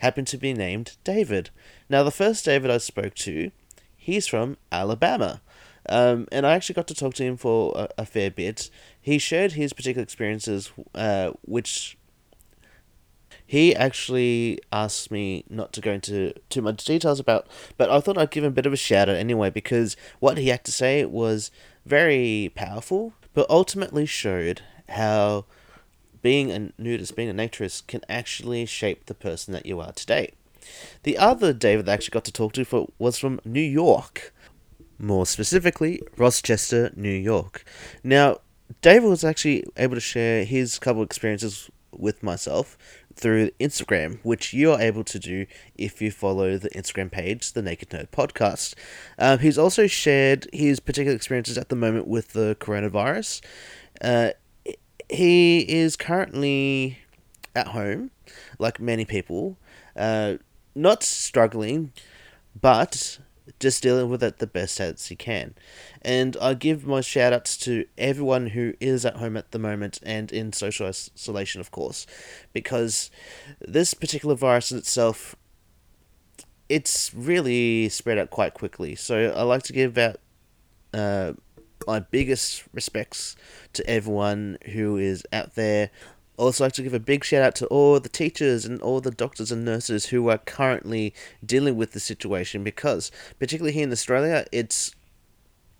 happen 0.00 0.24
to 0.26 0.36
be 0.36 0.52
named 0.52 0.96
David. 1.04 1.50
Now, 1.88 2.02
the 2.02 2.10
first 2.10 2.44
David 2.44 2.70
I 2.70 2.78
spoke 2.78 3.14
to, 3.16 3.50
he's 3.96 4.26
from 4.26 4.56
Alabama. 4.70 5.40
Um, 5.88 6.26
and 6.32 6.46
I 6.46 6.54
actually 6.54 6.74
got 6.74 6.88
to 6.88 6.94
talk 6.94 7.14
to 7.14 7.24
him 7.24 7.36
for 7.36 7.72
a, 7.76 7.88
a 7.98 8.06
fair 8.06 8.30
bit. 8.30 8.70
He 9.00 9.18
shared 9.18 9.52
his 9.52 9.72
particular 9.72 10.02
experiences, 10.02 10.72
uh, 10.94 11.30
which 11.42 11.96
he 13.46 13.74
actually 13.76 14.58
asked 14.72 15.10
me 15.10 15.44
not 15.48 15.72
to 15.74 15.80
go 15.80 15.92
into 15.92 16.34
too 16.50 16.62
much 16.62 16.84
details 16.84 17.20
about, 17.20 17.46
but 17.76 17.90
I 17.90 18.00
thought 18.00 18.18
I'd 18.18 18.32
give 18.32 18.42
him 18.42 18.48
a 18.48 18.54
bit 18.54 18.66
of 18.66 18.72
a 18.72 18.76
shout 18.76 19.08
out 19.08 19.16
anyway 19.16 19.50
because 19.50 19.96
what 20.18 20.38
he 20.38 20.48
had 20.48 20.64
to 20.64 20.72
say 20.72 21.04
was 21.04 21.52
very 21.84 22.50
powerful, 22.56 23.12
but 23.34 23.48
ultimately 23.48 24.04
showed 24.04 24.62
how 24.88 25.44
being 26.22 26.50
a 26.50 26.72
nudist, 26.78 27.16
being 27.16 27.30
a 27.30 27.34
naturist, 27.34 27.86
can 27.86 28.02
actually 28.08 28.66
shape 28.66 29.06
the 29.06 29.14
person 29.14 29.52
that 29.52 29.66
you 29.66 29.80
are 29.80 29.92
today. 29.92 30.32
The 31.04 31.16
other 31.18 31.52
David 31.52 31.88
I 31.88 31.94
actually 31.94 32.12
got 32.12 32.24
to 32.24 32.32
talk 32.32 32.52
to 32.54 32.64
for, 32.64 32.88
was 32.98 33.18
from 33.18 33.40
New 33.44 33.60
York, 33.60 34.32
more 34.98 35.26
specifically, 35.26 36.00
Rochester, 36.16 36.92
New 36.96 37.08
York. 37.08 37.64
Now, 38.02 38.38
David 38.82 39.08
was 39.08 39.24
actually 39.24 39.64
able 39.76 39.94
to 39.94 40.00
share 40.00 40.44
his 40.44 40.78
couple 40.78 41.02
experiences 41.02 41.70
with 41.92 42.22
myself 42.22 42.76
through 43.14 43.50
Instagram, 43.60 44.18
which 44.22 44.52
you 44.52 44.72
are 44.72 44.80
able 44.80 45.04
to 45.04 45.18
do 45.18 45.46
if 45.76 46.02
you 46.02 46.10
follow 46.10 46.58
the 46.58 46.68
Instagram 46.70 47.10
page, 47.10 47.52
the 47.52 47.62
Naked 47.62 47.90
Nerd 47.90 48.08
Podcast. 48.10 48.74
Um, 49.18 49.38
he's 49.38 49.56
also 49.56 49.86
shared 49.86 50.46
his 50.52 50.80
particular 50.80 51.16
experiences 51.16 51.56
at 51.56 51.70
the 51.70 51.76
moment 51.76 52.06
with 52.06 52.32
the 52.32 52.56
coronavirus. 52.60 53.40
Uh, 54.02 54.30
he 55.08 55.60
is 55.60 55.96
currently 55.96 56.98
at 57.54 57.68
home, 57.68 58.10
like 58.58 58.80
many 58.80 59.04
people, 59.04 59.56
uh, 59.96 60.34
not 60.74 61.02
struggling, 61.02 61.92
but 62.60 63.18
just 63.60 63.82
dealing 63.82 64.10
with 64.10 64.22
it 64.22 64.38
the 64.38 64.46
best 64.46 64.80
as 64.80 65.06
he 65.06 65.16
can. 65.16 65.54
And 66.02 66.36
I 66.40 66.54
give 66.54 66.86
my 66.86 67.00
shout 67.00 67.32
outs 67.32 67.56
to 67.58 67.86
everyone 67.96 68.48
who 68.48 68.74
is 68.80 69.04
at 69.04 69.16
home 69.16 69.36
at 69.36 69.52
the 69.52 69.58
moment 69.58 70.00
and 70.02 70.32
in 70.32 70.52
social 70.52 70.86
isolation, 70.86 71.60
of 71.60 71.70
course, 71.70 72.06
because 72.52 73.10
this 73.60 73.94
particular 73.94 74.34
virus 74.34 74.72
in 74.72 74.78
itself, 74.78 75.36
it's 76.68 77.14
really 77.14 77.88
spread 77.88 78.18
out 78.18 78.30
quite 78.30 78.54
quickly. 78.54 78.94
So 78.94 79.30
I 79.30 79.42
like 79.42 79.62
to 79.64 79.72
give 79.72 79.96
out 79.96 80.16
uh, 80.92 81.34
my 81.86 82.00
biggest 82.00 82.64
respects 82.72 83.36
to 83.72 83.88
everyone 83.88 84.58
who 84.72 84.96
is 84.96 85.24
out 85.32 85.54
there. 85.54 85.90
Also, 86.36 86.64
like 86.64 86.72
to 86.74 86.82
give 86.82 86.92
a 86.92 87.00
big 87.00 87.24
shout 87.24 87.42
out 87.42 87.54
to 87.56 87.66
all 87.68 87.98
the 87.98 88.08
teachers 88.08 88.66
and 88.66 88.80
all 88.82 89.00
the 89.00 89.10
doctors 89.10 89.50
and 89.50 89.64
nurses 89.64 90.06
who 90.06 90.28
are 90.28 90.38
currently 90.38 91.14
dealing 91.44 91.76
with 91.76 91.92
the 91.92 92.00
situation 92.00 92.62
because, 92.62 93.10
particularly 93.38 93.72
here 93.72 93.84
in 93.84 93.92
Australia, 93.92 94.44
it's 94.52 94.94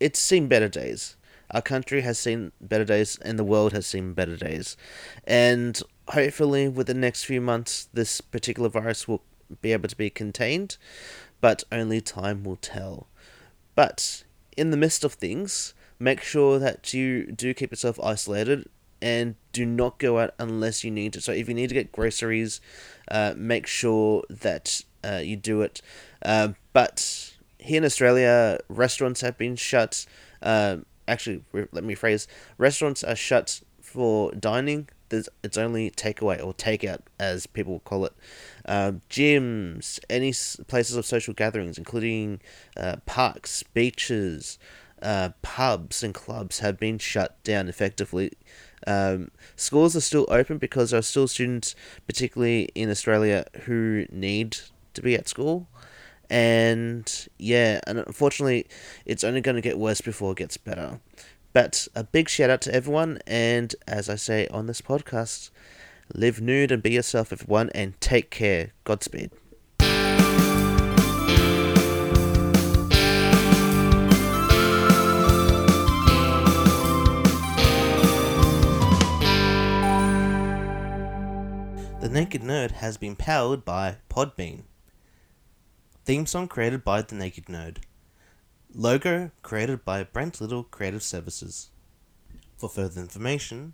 it's 0.00 0.20
seen 0.20 0.48
better 0.48 0.68
days. 0.68 1.16
Our 1.50 1.62
country 1.62 2.00
has 2.00 2.18
seen 2.18 2.52
better 2.60 2.84
days, 2.84 3.18
and 3.22 3.38
the 3.38 3.44
world 3.44 3.72
has 3.72 3.86
seen 3.86 4.14
better 4.14 4.36
days. 4.36 4.76
And 5.24 5.80
hopefully, 6.08 6.68
with 6.68 6.86
the 6.86 6.94
next 6.94 7.24
few 7.24 7.40
months, 7.40 7.88
this 7.92 8.20
particular 8.20 8.68
virus 8.68 9.06
will 9.06 9.22
be 9.62 9.72
able 9.72 9.88
to 9.88 9.96
be 9.96 10.10
contained, 10.10 10.76
but 11.40 11.64
only 11.70 12.00
time 12.00 12.42
will 12.42 12.56
tell. 12.56 13.06
But 13.74 14.24
in 14.56 14.70
the 14.70 14.76
midst 14.76 15.04
of 15.04 15.14
things, 15.14 15.74
make 15.98 16.20
sure 16.20 16.58
that 16.58 16.92
you 16.92 17.26
do 17.26 17.54
keep 17.54 17.70
yourself 17.70 17.98
isolated 18.02 18.68
and 19.00 19.34
do 19.52 19.66
not 19.66 19.98
go 19.98 20.18
out 20.18 20.34
unless 20.38 20.84
you 20.84 20.90
need 20.90 21.12
to. 21.12 21.20
So 21.20 21.32
if 21.32 21.48
you 21.48 21.54
need 21.54 21.68
to 21.68 21.74
get 21.74 21.92
groceries, 21.92 22.60
uh, 23.10 23.34
make 23.36 23.66
sure 23.66 24.24
that 24.28 24.82
uh, 25.04 25.20
you 25.22 25.36
do 25.36 25.62
it. 25.62 25.80
Uh, 26.24 26.50
but 26.72 27.34
here 27.58 27.78
in 27.78 27.84
Australia, 27.84 28.58
restaurants 28.68 29.20
have 29.20 29.36
been 29.36 29.56
shut. 29.56 30.06
Uh, 30.42 30.78
actually, 31.06 31.44
let 31.52 31.84
me 31.84 31.94
phrase: 31.94 32.26
restaurants 32.58 33.04
are 33.04 33.16
shut 33.16 33.60
for 33.80 34.32
dining. 34.32 34.88
There's, 35.08 35.28
it's 35.44 35.56
only 35.56 35.90
takeaway 35.92 36.44
or 36.44 36.52
takeout, 36.52 37.00
as 37.20 37.46
people 37.46 37.80
call 37.80 38.06
it. 38.06 38.12
Uh, 38.64 38.92
gyms, 39.08 40.00
any 40.10 40.32
places 40.66 40.96
of 40.96 41.06
social 41.06 41.32
gatherings, 41.32 41.78
including 41.78 42.40
uh, 42.76 42.96
parks, 43.06 43.62
beaches, 43.62 44.58
uh, 45.02 45.30
pubs 45.42 46.02
and 46.02 46.14
clubs 46.14 46.60
have 46.60 46.78
been 46.78 46.98
shut 46.98 47.42
down 47.44 47.68
effectively. 47.68 48.32
Um, 48.86 49.30
schools 49.56 49.96
are 49.96 50.00
still 50.00 50.26
open 50.28 50.58
because 50.58 50.90
there 50.90 50.98
are 50.98 51.02
still 51.02 51.28
students, 51.28 51.74
particularly 52.06 52.70
in 52.74 52.90
Australia, 52.90 53.46
who 53.64 54.06
need 54.10 54.58
to 54.94 55.02
be 55.02 55.14
at 55.14 55.28
school. 55.28 55.68
And 56.28 57.28
yeah, 57.38 57.80
and 57.86 57.98
unfortunately, 57.98 58.66
it's 59.04 59.24
only 59.24 59.40
going 59.40 59.54
to 59.54 59.60
get 59.60 59.78
worse 59.78 60.00
before 60.00 60.32
it 60.32 60.38
gets 60.38 60.56
better. 60.56 61.00
But 61.52 61.88
a 61.94 62.04
big 62.04 62.28
shout 62.28 62.50
out 62.50 62.60
to 62.62 62.74
everyone, 62.74 63.20
and 63.26 63.74
as 63.86 64.10
I 64.10 64.16
say 64.16 64.46
on 64.48 64.66
this 64.66 64.82
podcast, 64.82 65.50
live 66.14 66.40
nude 66.40 66.70
and 66.70 66.82
be 66.82 66.90
yourself, 66.90 67.32
everyone, 67.32 67.70
and 67.74 67.98
take 68.00 68.30
care. 68.30 68.72
Godspeed. 68.84 69.30
The 82.06 82.12
Naked 82.12 82.42
Nerd 82.42 82.70
has 82.70 82.96
been 82.96 83.16
powered 83.16 83.64
by 83.64 83.96
Podbean. 84.08 84.62
Theme 86.04 86.24
song 86.24 86.46
created 86.46 86.84
by 86.84 87.02
The 87.02 87.16
Naked 87.16 87.46
Nerd. 87.46 87.78
Logo 88.72 89.32
created 89.42 89.84
by 89.84 90.04
Brent 90.04 90.40
Little 90.40 90.62
Creative 90.62 91.02
Services. 91.02 91.70
For 92.56 92.68
further 92.68 93.00
information, 93.00 93.72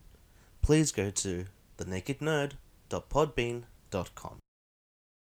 please 0.63 0.93
go 0.93 1.11
to 1.11 1.45
thenakednerd.podbean.com. 1.77 4.42